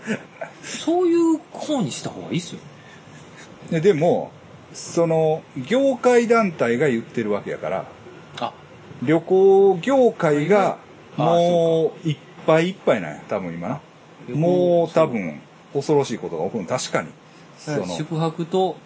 [0.63, 2.61] そういう方にした方がいいっすよ。
[3.71, 4.31] ででも、
[4.73, 7.85] その、業界団体が言ってるわけやから、
[8.41, 8.53] あ、
[9.03, 10.79] 旅行業界が
[11.19, 12.17] あもういっ
[12.47, 13.81] ぱいいっぱいなんや、多分今な。
[14.35, 15.41] もう多分
[15.75, 16.65] 恐ろしいことが起こる。
[16.65, 17.09] 確かに。
[17.59, 18.77] その、宿泊と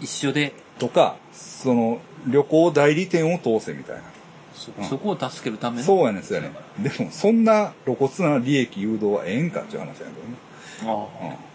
[0.00, 4.02] 一緒で、とか、その、旅行代理店を通せみたいな。
[4.54, 5.82] そうんそこを助けるための？
[5.84, 6.82] そうやねん、そうやねん。
[6.82, 10.12] でも、そんな露骨な利益誘導はええんかっていう話やけどね。
[10.82, 11.06] あ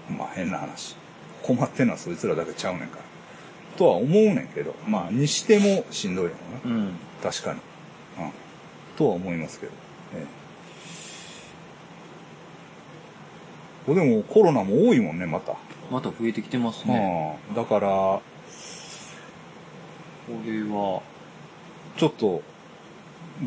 [0.09, 0.17] うん。
[0.17, 0.95] まあ変な話。
[1.41, 3.03] 困ってんのはそいつらだけちゃうねんから。
[3.77, 6.31] とは思うねんけど、まあ、にしてもしんどいよ
[6.63, 6.67] あ。
[6.67, 6.73] な。
[6.75, 6.91] うん。
[7.21, 7.59] 確かに。
[8.19, 8.31] うん。
[8.95, 9.71] とは思いますけど。
[10.15, 10.25] え
[13.91, 13.93] え。
[13.93, 15.55] でもコロナも多いもんね、また。
[15.91, 17.37] また増えてきてますね。
[17.49, 17.55] うん。
[17.55, 18.21] だから、
[20.27, 21.01] これは、
[21.97, 22.41] ちょっと、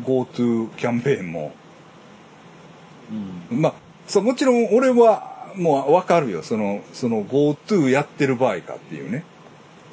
[0.03, 1.53] GoTo キャンペーンも、
[3.51, 3.61] うん。
[3.61, 3.73] まあ、
[4.07, 6.43] そう、もちろん俺は、もうわかるよ。
[6.43, 9.23] その、その GoTo やってる場合かっていうね。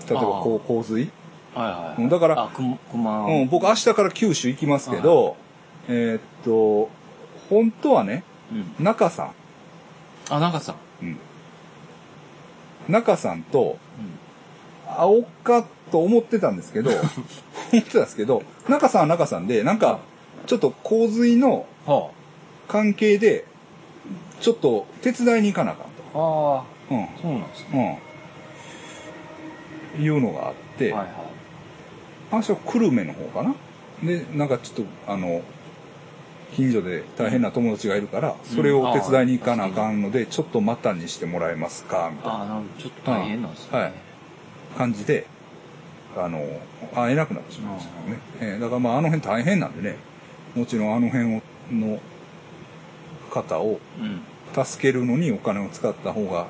[0.08, 1.10] 例えば、こう、洪水
[1.54, 2.02] はいはい。
[2.02, 5.36] うんだからうん、僕明日から九州行きますけど、
[5.88, 6.90] えーっと、
[7.48, 8.84] 本当はね、うん。
[8.84, 9.32] 中さ
[10.28, 11.06] あ、中さん。
[11.06, 11.18] ん、うん。
[12.88, 14.94] 中さんとうん。
[14.96, 19.98] 会おうかと思ってたんですけど、 思ってたんですけど、中さんは中さんで、なんか、
[20.46, 22.08] ちょっと洪水のは
[22.68, 23.44] 関係で、
[24.40, 26.56] ちょっと手伝いに行かなあかんあ。
[26.58, 26.64] あ。
[26.90, 27.08] うん。
[27.20, 28.00] そうなんですね。
[29.98, 30.04] うん。
[30.04, 31.08] いうのがあって、はいはい。
[32.30, 33.54] 話は久留米の方かな？
[34.02, 35.42] で、なんかちょっと、あの、
[36.56, 42.10] 近所で大変な友達がいるから、それを手伝いに行かなあかんので、ちょっとまたにしてもらえますか？
[42.12, 42.82] みたいああ、なるほど。
[42.82, 43.78] ちょっと大変なんですね。
[43.78, 43.92] はい
[44.72, 45.26] な感じで、
[46.16, 46.38] あの、
[46.94, 48.20] 会えなくなってしまいましたけどね。
[48.40, 49.96] えーだからまああの辺大変なんでね、
[50.54, 51.42] もちろんあの辺を
[51.72, 51.98] の
[53.30, 54.20] 方をうん。
[54.64, 56.46] 助けるのにお金を使った方が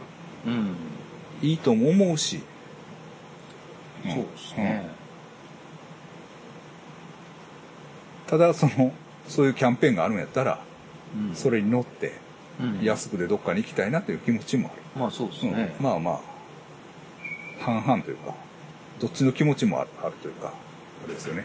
[0.47, 0.75] うん。
[1.41, 2.41] いいとも思うし、
[4.05, 4.87] うんそうですね。
[8.27, 8.93] ただその、
[9.29, 10.59] そういうキャンペーンがあるんやったら、
[11.17, 11.35] うん。
[11.35, 12.13] それに乗って
[12.61, 12.85] うん。
[12.85, 14.83] 安くでどっかに行きたいなという気持ちもある。
[15.01, 15.75] まあそうですうんね。
[15.81, 16.21] まあまあ、
[17.61, 18.35] 半々というか、
[19.05, 20.55] どっちの気持ちもあるあるというか、
[21.05, 21.45] あれですよね。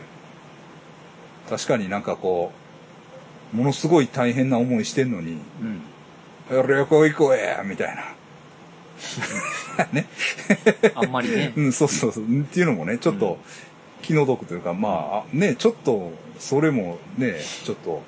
[1.50, 2.54] 確かになんかこ
[3.54, 6.66] う、ものすごい大変な思いしてんのに、うん。
[6.66, 8.16] 旅行行こうやみたいな。
[9.92, 10.06] ね。
[10.96, 11.62] あんまりね う。
[11.64, 12.24] ん、そうそうそう。
[12.24, 13.38] っていうのもね、ちょっと
[14.04, 18.04] 気の毒というか、まあ、ね、ちょっと、それもね、ちょっと、も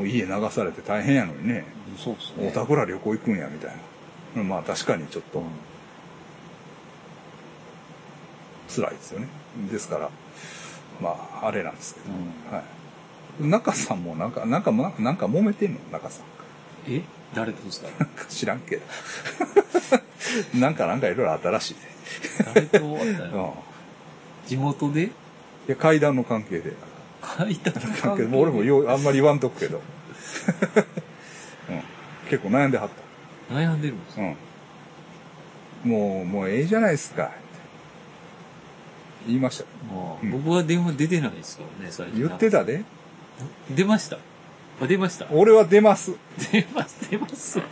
[0.00, 1.64] う家流されて大変やのにね、
[1.96, 2.48] そうですね。
[2.48, 3.70] おたくら旅行行くんや、みたい
[4.36, 4.42] な。
[4.42, 5.46] まあ確かにちょっとうん
[8.68, 9.28] 辛いですよね。
[9.70, 10.10] ですから、
[11.00, 11.10] ま
[11.42, 12.06] あ、あれなんですけど。
[12.10, 12.12] う
[12.52, 12.64] んはい。
[13.38, 15.78] 中さんもなんか、なんか、なんかなんか揉めてんの？
[15.92, 16.24] 中さん。
[16.90, 17.02] え？
[17.34, 17.88] 誰とですか？
[17.98, 18.82] なんか知らんけど。
[20.58, 21.80] なんか、なんかいろいろあったらしいで。
[22.54, 23.30] 誰と会ったうん。
[23.32, 23.62] の
[24.46, 25.04] 地元で？
[25.04, 25.10] い
[25.66, 26.72] や、階段の関係で。
[27.38, 28.22] 書いたの関係？
[28.22, 29.82] でもう俺もようあんまり言わんとくけど。
[31.68, 31.82] うん。
[32.30, 32.88] 結構悩んではっ
[33.50, 34.22] 悩んでるんですた。
[34.22, 34.28] か？
[35.84, 35.90] うん。
[35.90, 37.32] もう、もうええじゃないですか。
[39.26, 39.64] 言いました。
[40.30, 42.26] 僕は電話出てないですからね、最近。
[42.26, 42.84] 言ってたで。
[43.70, 44.18] 出ました。
[44.80, 45.26] あ、出ました。
[45.30, 46.12] 俺は出ます。
[46.52, 47.60] 出ます、出ます。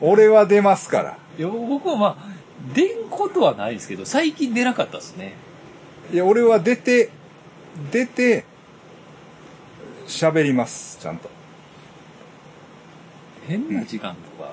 [0.00, 1.18] 俺は出ますから。
[1.38, 5.34] いや、僕はまあ、出んことはないですけど、最近出なかったですね。
[6.12, 7.10] いや、俺は出て、
[7.92, 8.44] 出て、
[10.06, 11.30] 喋ります、ちゃんと。
[13.46, 14.52] 変な時間とか。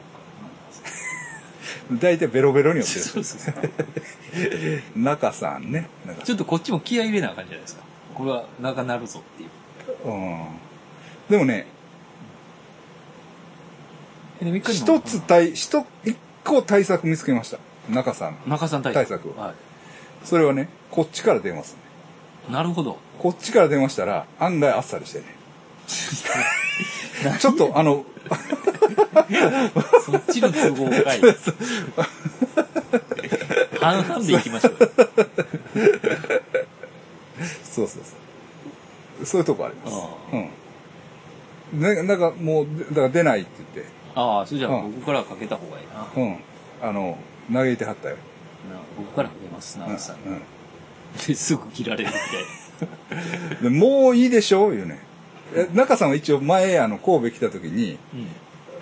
[1.93, 3.63] 大体ベロベロに落ちそうそうそう。
[3.63, 4.83] る。
[4.95, 5.89] 中さんね。
[6.23, 7.83] ちょっとこっちも気合い入れなあかんじゃないですか。
[8.13, 9.49] これは長なるぞっていう。
[10.11, 10.47] うん。
[11.29, 11.67] でもね、
[14.41, 17.57] 一つ対、一、一個対策見つけました。
[17.89, 18.37] 中さん。
[18.47, 19.53] 中さん対対策は
[20.23, 21.83] それはね、こっちから電話する、ね。
[22.49, 22.53] い。
[22.53, 22.97] なるほど。
[23.19, 25.25] こっちから電話したら、案外あっさりしてね。
[27.39, 28.05] ちょっと、あの、
[30.05, 31.21] そっちの都合がいい。
[33.79, 34.77] 半々で行きましょう。
[37.63, 38.15] そうそうそ
[39.21, 39.25] う。
[39.25, 39.95] そういうとこあります。
[39.95, 40.09] あ
[41.73, 41.79] うん。
[41.81, 46.07] ね、なんかもう、だから出ないって言って、ああ、それじゃあうん僕からかけた方がいいな。
[46.15, 46.37] うん。
[46.81, 47.17] あの、
[47.51, 48.15] 嘆いてはったよ。
[48.15, 48.21] な
[48.97, 50.21] 僕からかけます、うん長さんに。
[50.27, 50.41] うん
[51.27, 54.99] ですぐ切られるみたい でもういいでしょ言うね。
[55.55, 58.19] え中さんは一応前、あの、神戸来た時に、な。
[58.19, 58.27] うん。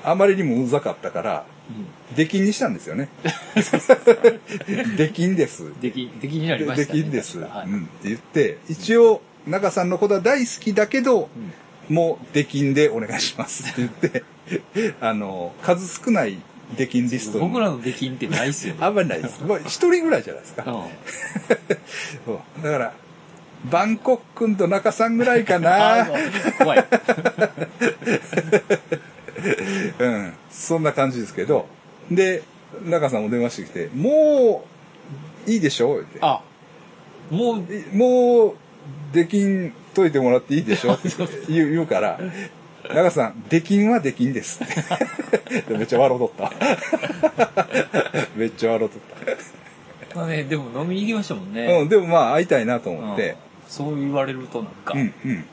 [0.04, 2.16] あまりにもうざかったから、うん。
[2.16, 3.10] 出禁にしたんですよね。
[4.98, 5.72] 出禁です。
[5.82, 7.02] でき、できになりま出したね。
[7.02, 7.40] 禁です。
[7.40, 7.70] はい。
[7.70, 7.80] うん。
[7.84, 11.54] って言って、一応、中さんのことは大好きだけど、うん
[11.90, 14.24] もう出禁でお願いしますって言って、
[15.02, 16.40] あの、数少ない
[16.78, 18.80] 出禁リストに僕らの出禁ってないっすよね。
[18.82, 19.44] あんまりないです。
[19.44, 20.64] もう一人ぐらいじゃないですか。
[20.66, 22.64] うん。
[22.64, 22.94] だから、
[23.70, 26.06] バンコク君と中さんぐらいかあな。
[26.06, 26.86] ー怖い。
[30.00, 30.34] うん。
[30.50, 31.68] そんな感じですけど。
[32.12, 32.44] で、
[32.86, 34.66] 中さんも電話してきて、も
[35.48, 36.00] う、いいでしょ？
[36.00, 36.20] って。
[36.22, 36.42] あ、
[37.30, 38.54] もう、いもう、
[39.14, 40.94] 出禁解いてもらっていいでしょ？
[40.94, 41.10] って
[41.50, 42.20] 言う言うから、
[42.94, 44.60] 中さん、出禁は出禁です。
[45.70, 46.52] めっちゃ笑うとった。
[48.36, 49.02] めっちゃ笑うとっ
[50.16, 51.54] まあね、でも飲みに行きましたもんた。
[51.54, 51.80] ね。
[51.82, 53.36] うん、でもまあ会いたいなとうん思って、
[53.68, 55.46] そう言われるとなんか、うん、うん。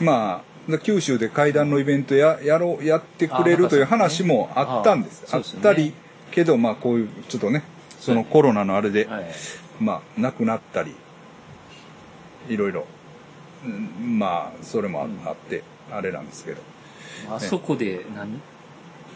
[0.00, 0.51] まあ、
[0.82, 5.24] 九州で会談のイベントや、やろう、やってくれるという話もあったんです。
[5.32, 5.92] ああったり、
[6.30, 7.62] けどまあこういう、ちょっとね、
[7.98, 9.24] そのコロナのあれで、はい。
[9.80, 10.94] まあ、亡くなったり、
[12.48, 12.86] いろいろ、
[13.64, 16.62] うんまあ、それもああって、あれなんですけど。
[17.30, 18.40] あそこで何、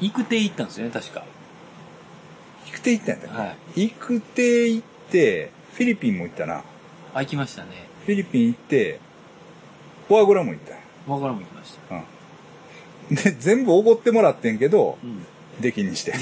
[0.00, 1.24] 行く手行ったんですよね、確か。
[2.66, 3.88] 行く手行ったんやったっけ、はい。
[3.88, 6.62] 行く手行って、フィリピンも行ったな。
[7.14, 7.68] あ、行きましたね。
[8.04, 9.00] フィリピン行って、
[10.08, 11.94] フォアグラも行ったわからんも行きました。
[11.96, 13.14] うん。
[13.16, 15.24] で、全部おごってもらってんけど、うん。
[15.60, 16.12] 出禁にして。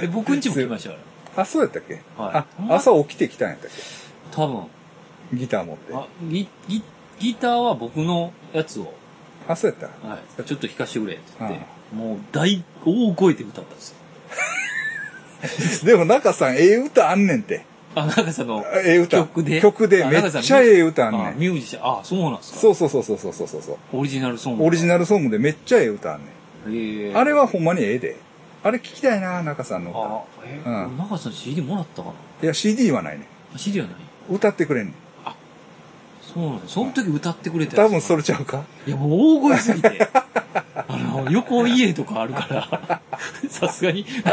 [0.00, 0.96] で、僕ん家も来ましたか
[1.36, 2.02] あ、そうやったっけ、はい
[2.68, 3.72] あ、朝起きてきたんやったっら。
[4.32, 4.66] 多分。
[5.32, 5.94] けギター持って。
[5.94, 6.82] あ、ギ、ギ、
[7.18, 8.92] ギターは僕のやつを、
[9.46, 10.08] あ、そうやった？
[10.08, 10.42] はい。
[10.44, 11.58] ちょっと弾かしてくれって言って
[11.92, 13.90] あ、もう大、大声で歌ったんです
[15.82, 15.86] よ。
[15.86, 17.64] でも中さん、ええ歌あんねんて。
[17.94, 19.18] あ、なんかその、ええ歌。
[19.18, 19.60] 曲で？
[19.60, 21.38] 曲で、めっちゃええ歌あんあねん。
[21.38, 22.58] ミュージシャン、あ、そうなんですか。
[22.60, 23.76] そうそうそうそうそうそうそう。
[23.92, 24.64] オリジナルソング。
[24.64, 26.28] オリジナルソングでめっちゃええ歌あんねん。
[26.76, 28.16] ええあれはほんまにええで。
[28.62, 32.14] あれ聞きたいな、中さんのあ、えうんー、中さん CD もらったかな？
[32.38, 32.46] 歌。
[32.46, 34.34] いや、CD はないねあ ?CD はないん。
[34.36, 34.94] 歌ってくれんねん。
[36.22, 36.60] そうなん。
[36.68, 38.18] その時歌ってくれた多分それ。
[38.18, 38.62] れちゃうか？
[38.86, 40.08] いや、もう大声すぎて。
[40.92, 43.00] あの、横家とかあるから、
[43.48, 44.24] さすがに、ちょっ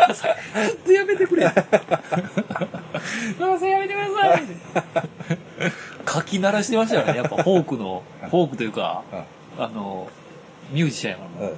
[0.85, 1.43] とやめてくれ。
[1.45, 1.59] 中
[3.59, 4.43] さんやめてください。
[6.09, 7.15] 書き鳴らしてましたよね。
[7.17, 9.03] やっぱフォークの、フォークというか、
[9.59, 10.07] あの、
[10.71, 11.57] ミュージシャンやからもう、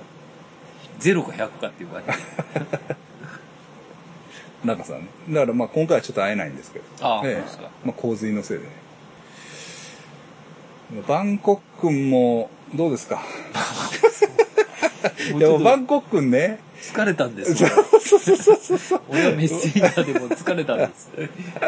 [1.00, 2.08] ゼロか100かっていう感じ
[2.68, 2.96] で。
[4.66, 5.08] 中さんね。
[5.30, 6.86] だからまあ今回はちょっと会えないんですけど。
[7.02, 7.70] ああ、そうええですか。
[7.86, 8.70] まあ洪水のせいでね。
[11.08, 13.22] バンコク君も、どうですか？
[15.32, 16.60] もういやもうバンコク君ね。
[16.94, 17.72] と疲れたんですそよ。
[17.98, 19.02] うそうそうそう。
[19.10, 21.12] 俺はメッセージャーでも疲れたんです。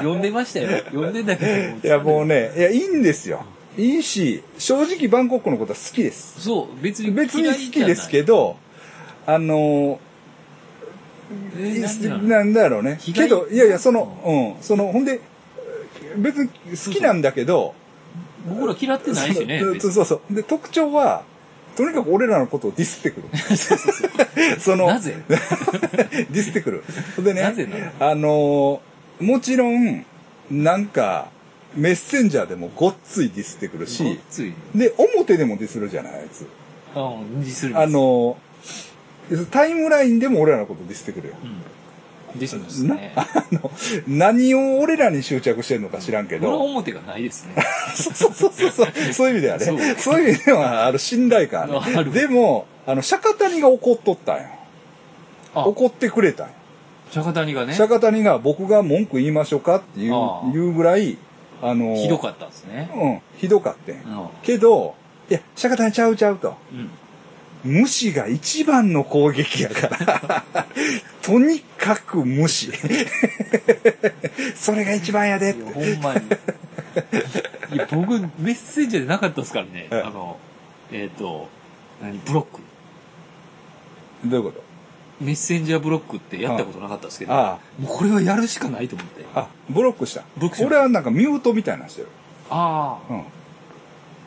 [0.02, 0.84] 呼んでましたよ。
[0.92, 1.46] 呼んでんだけ
[1.82, 3.44] どいやもうね、いやいいんですよ。
[3.78, 6.42] いいし、正直バンコクのことは好きです。
[6.42, 8.58] そう、別に別に好きですけど。
[9.28, 10.00] ど、あの
[11.58, 13.00] えーなんだろうね。
[13.14, 15.22] けど、いやいや、その、うん、その、ほんで、
[16.18, 17.74] 別に好きなんだけど、
[18.48, 19.60] 僕ら嫌ってないしね。
[19.80, 20.34] そうそうそう。
[20.34, 21.24] で、特徴は、
[21.76, 23.28] とにかく俺らのことをディスってくる。
[24.60, 25.16] その、なぜ？
[25.28, 26.84] ディスってくる。
[27.24, 30.04] でね、なぜなあのーもちろん、
[30.50, 31.30] なんか、
[31.76, 34.20] メッセンジャーでもごっついディスってくるし。
[34.76, 36.48] で、表でもディスるじゃない、あいつ。
[36.96, 41.36] うん、ディスるあ、のータイムラインでも俺らのことディスってくるよ。
[41.42, 41.62] うん。
[42.36, 43.14] ディスるんですなね。
[43.16, 43.72] あの、
[44.08, 47.56] 何を俺らに執着してるのか知らんけど、表がないですね。
[47.96, 51.80] そうそうそうそう、そういう意味ではそうね、そういう意味では、ある信頼感ある。
[52.00, 54.44] あるでも、あの、釈迦谷が怒っとったんよ。
[55.54, 56.54] あ、怒ってくれたんよ。
[57.12, 61.18] 釈迦谷がね、釈迦谷が僕が文句言いましょうかっていうああ、言うぐらい、
[61.62, 62.90] あの、ひどかったんですね。
[62.96, 63.96] うん、ひどかってん。
[63.96, 64.00] う
[64.44, 64.96] けど、
[65.30, 66.50] いや、釈迦谷ちゃうちゃうと。
[66.50, 66.52] ん。
[66.74, 66.90] うん。
[67.64, 70.44] 無視が一番の攻撃やから。
[71.22, 72.72] とにかく無視。
[74.56, 75.54] それが一番やで。
[75.54, 76.22] ほんまに。
[77.74, 79.88] いや、僕、メッセージでなかったですからね。
[79.90, 80.38] ええあの、
[80.92, 81.48] えっ、と、
[82.02, 82.62] 何、ブロック。
[84.28, 84.64] どういうこと？
[85.22, 89.24] メッセンジャーブロックってやったことなかったですけど、あもうこれはやるしかないと思って。
[89.36, 90.24] あ、あ、ブロックした。
[90.36, 92.08] ブロックした俺はなんかミュートみたいなのしてる。
[92.50, 93.24] ああ、うん。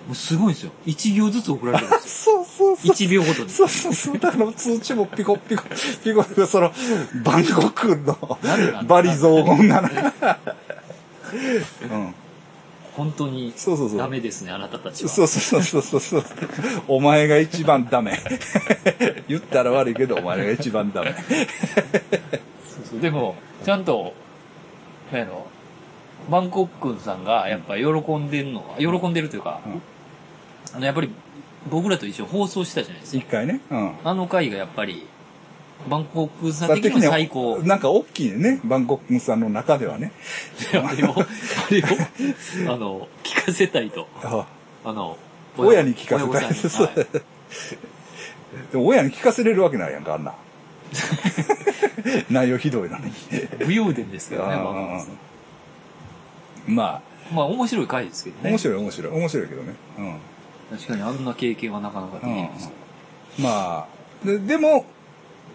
[0.06, 0.72] もうすごいんですよ。
[0.86, 2.44] 1行ずつ送られてるんですよ。
[2.44, 2.94] そうそうそう。
[2.94, 3.50] 1秒ごとに。
[3.50, 4.18] そうそうそう。
[4.18, 6.72] だから通知もピコピコ、ピコピコ、その、
[7.24, 8.38] バンコクの
[8.86, 9.88] バリ雑言なの。
[11.90, 12.14] うん。
[12.92, 15.10] 本当にそうそうそうダメですね、あなたたちは。
[15.10, 16.42] そうそうそうそうそうそう。
[16.86, 18.20] お前が一番ダメ。
[19.26, 21.12] 言ったら悪いけど、お前が一番ダメ。
[21.12, 24.14] そうそうでも、ちゃんと、
[25.10, 25.46] なんやろ、
[26.30, 27.86] バンコクさんがやっぱ喜
[28.16, 29.82] んでるのは、喜んでるというか、うん
[30.74, 31.10] あの、やっぱり
[31.70, 33.18] 僕らと一緒に放送したじゃないですか。
[33.18, 33.60] 一回ね。
[33.70, 33.94] うん。
[34.04, 35.06] あの回がやっぱり、
[35.88, 37.58] バンコクさんだ的には最高。
[37.60, 38.60] なんか大きいね。
[38.64, 40.12] バンコクさんの中ではね。
[40.72, 41.26] あれを、あ
[41.70, 41.80] れ
[42.68, 44.08] を、あの、聞かせたいと。
[44.22, 44.46] あ
[44.84, 45.16] あの、
[45.56, 47.06] 親に聞かせたい親御さんにはい
[48.70, 50.34] でも親に聞かせれるわけないやんか、あんな。
[52.30, 53.12] 内容ひどいのに。
[53.58, 55.06] 武勇伝ですけどね、バンコクさ
[56.68, 57.02] んま
[57.32, 58.50] まあ面白い回ですけどあ、ね。
[58.50, 59.12] 面白い面白い。
[59.12, 59.74] 面白いけどね。
[59.98, 60.16] うん。
[60.70, 62.70] 確かにあんな経験はなかなかできないです。
[63.38, 63.86] ま
[64.22, 64.86] あ、ででも、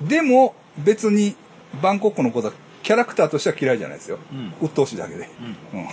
[0.01, 1.35] でも別に
[1.81, 2.51] バンコクの子だ、
[2.83, 4.19] キャラクターとしては嫌いじゃないですよ。
[4.31, 4.53] うん。
[4.61, 5.29] 鬱陶しいだけで。
[5.73, 5.79] うん。
[5.79, 5.87] うん。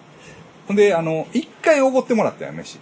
[0.68, 2.78] ほんで、あの、一回おごってもらったよ、飯。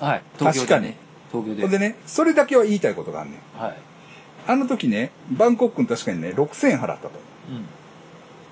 [0.00, 0.22] はい。
[0.38, 0.96] 東京でね。
[1.30, 1.62] 東京で。
[1.62, 3.62] ほんでね、それだけは言いたいことがあんねん。
[3.62, 3.76] はい。
[4.46, 7.10] あの時ね、バンコクに確かにね、6000円払ったと。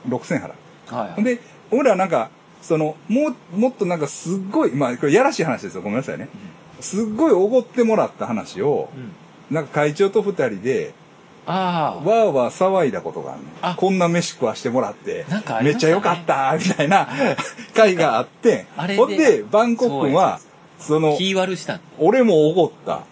[0.07, 0.13] うん。
[0.13, 0.95] 6000円払う。
[0.95, 1.13] はい。
[1.15, 1.41] ほんで、
[1.71, 2.31] 俺らなんか、
[2.63, 5.83] その、もう、もっとなんかすっごい、まあ、これやらしい話ですよ。
[5.83, 6.29] ごめんなさいね。
[6.81, 9.55] すっごいおごってもらった話を、うん。
[9.55, 10.93] なんか会長と二人で、
[11.47, 12.09] ああ。
[12.09, 17.09] わーわー騒いだことがあるあこんな飯食わしてもらってなんかあ、りめっちゃ良かった、みたいな
[17.75, 20.41] 会があって、あれでほんで、バンコク君は、
[20.79, 23.03] その、気悪したん俺もおごった。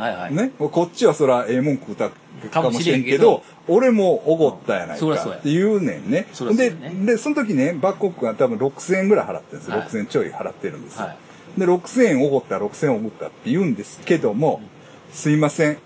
[0.00, 0.34] はいはい。
[0.34, 0.52] ね。
[0.58, 2.10] こっちはそら、ええもん食うた
[2.50, 6.26] かもしれんけど、俺もおごったやないかって言うねんね。
[6.56, 9.76] で、で、その時ね、バンコク君は多分6000円ぐらい払ってるんですよ。
[9.76, 11.06] はい6000円ちょい払ってるんですよ。
[11.06, 11.16] はい。
[11.56, 14.60] で、6000円おごった、6000円おごったって言うんですけども、
[15.12, 15.78] すいません。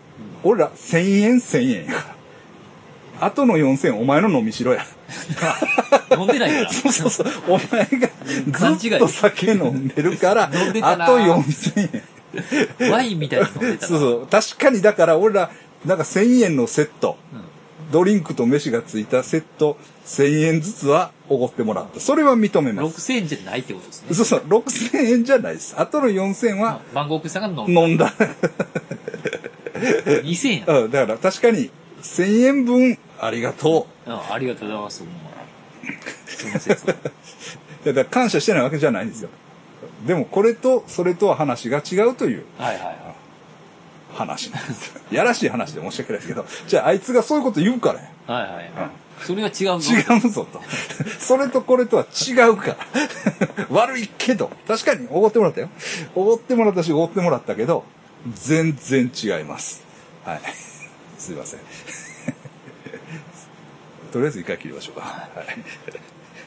[0.42, 1.98] 俺ら1000円1000円やか
[3.20, 3.26] ら。
[3.26, 4.84] あとの4000円お前の飲みしろや。
[6.16, 6.72] 飲んでないから。
[6.72, 7.26] そうそうそう。
[7.48, 8.08] お前が
[8.76, 12.02] ずっと酒飲んでるから、あと4000
[12.80, 12.90] 円。
[12.90, 14.26] ワインみたいに飲んでたそうそう。
[14.26, 15.50] 確かにだから俺ら、
[15.84, 17.40] なんか1000円のセット、うん。
[17.92, 22.00] ドリンクと飯がついたセット、1000円ずつはおごってもらった。
[22.00, 23.12] それは認めます。
[23.12, 24.14] 6000円じゃないってことですね。
[24.14, 24.40] そうそう。
[24.40, 25.74] 6000円じゃないです。
[25.78, 27.80] あとの4000円はバンコクさんが飲んだ。
[27.80, 28.12] 飲んだ。
[29.74, 30.78] 2000円や。
[30.80, 31.70] うん、だから確かに
[32.02, 35.04] 1000円分ありがとあありがとうございます。
[36.26, 36.96] その説は。
[37.86, 37.92] う。
[37.92, 39.30] だ感謝してないわけじゃないんですよ。
[40.06, 42.96] でもこれとそれとは話が違うというはいはいはい。
[44.14, 45.00] 話なんですよ。
[45.10, 48.10] やらしい話で申し訳ないですけど、じゃああいつがそういうこと言うからや。
[48.26, 49.03] はいはいはい。
[49.22, 49.92] それは違うぞ。
[49.92, 50.60] 違うぞと。
[51.18, 52.76] それとこれとは違うか。
[53.70, 55.68] 悪いけど、確かにおごってもらったよ。
[56.14, 57.84] おごってもらったし、おごってもらったけど、
[58.34, 59.82] 全然違います。
[60.24, 60.40] はい。
[61.18, 61.60] すいません。
[64.12, 65.02] とりあえず一回切りましょうか。
[65.02, 66.13] はい。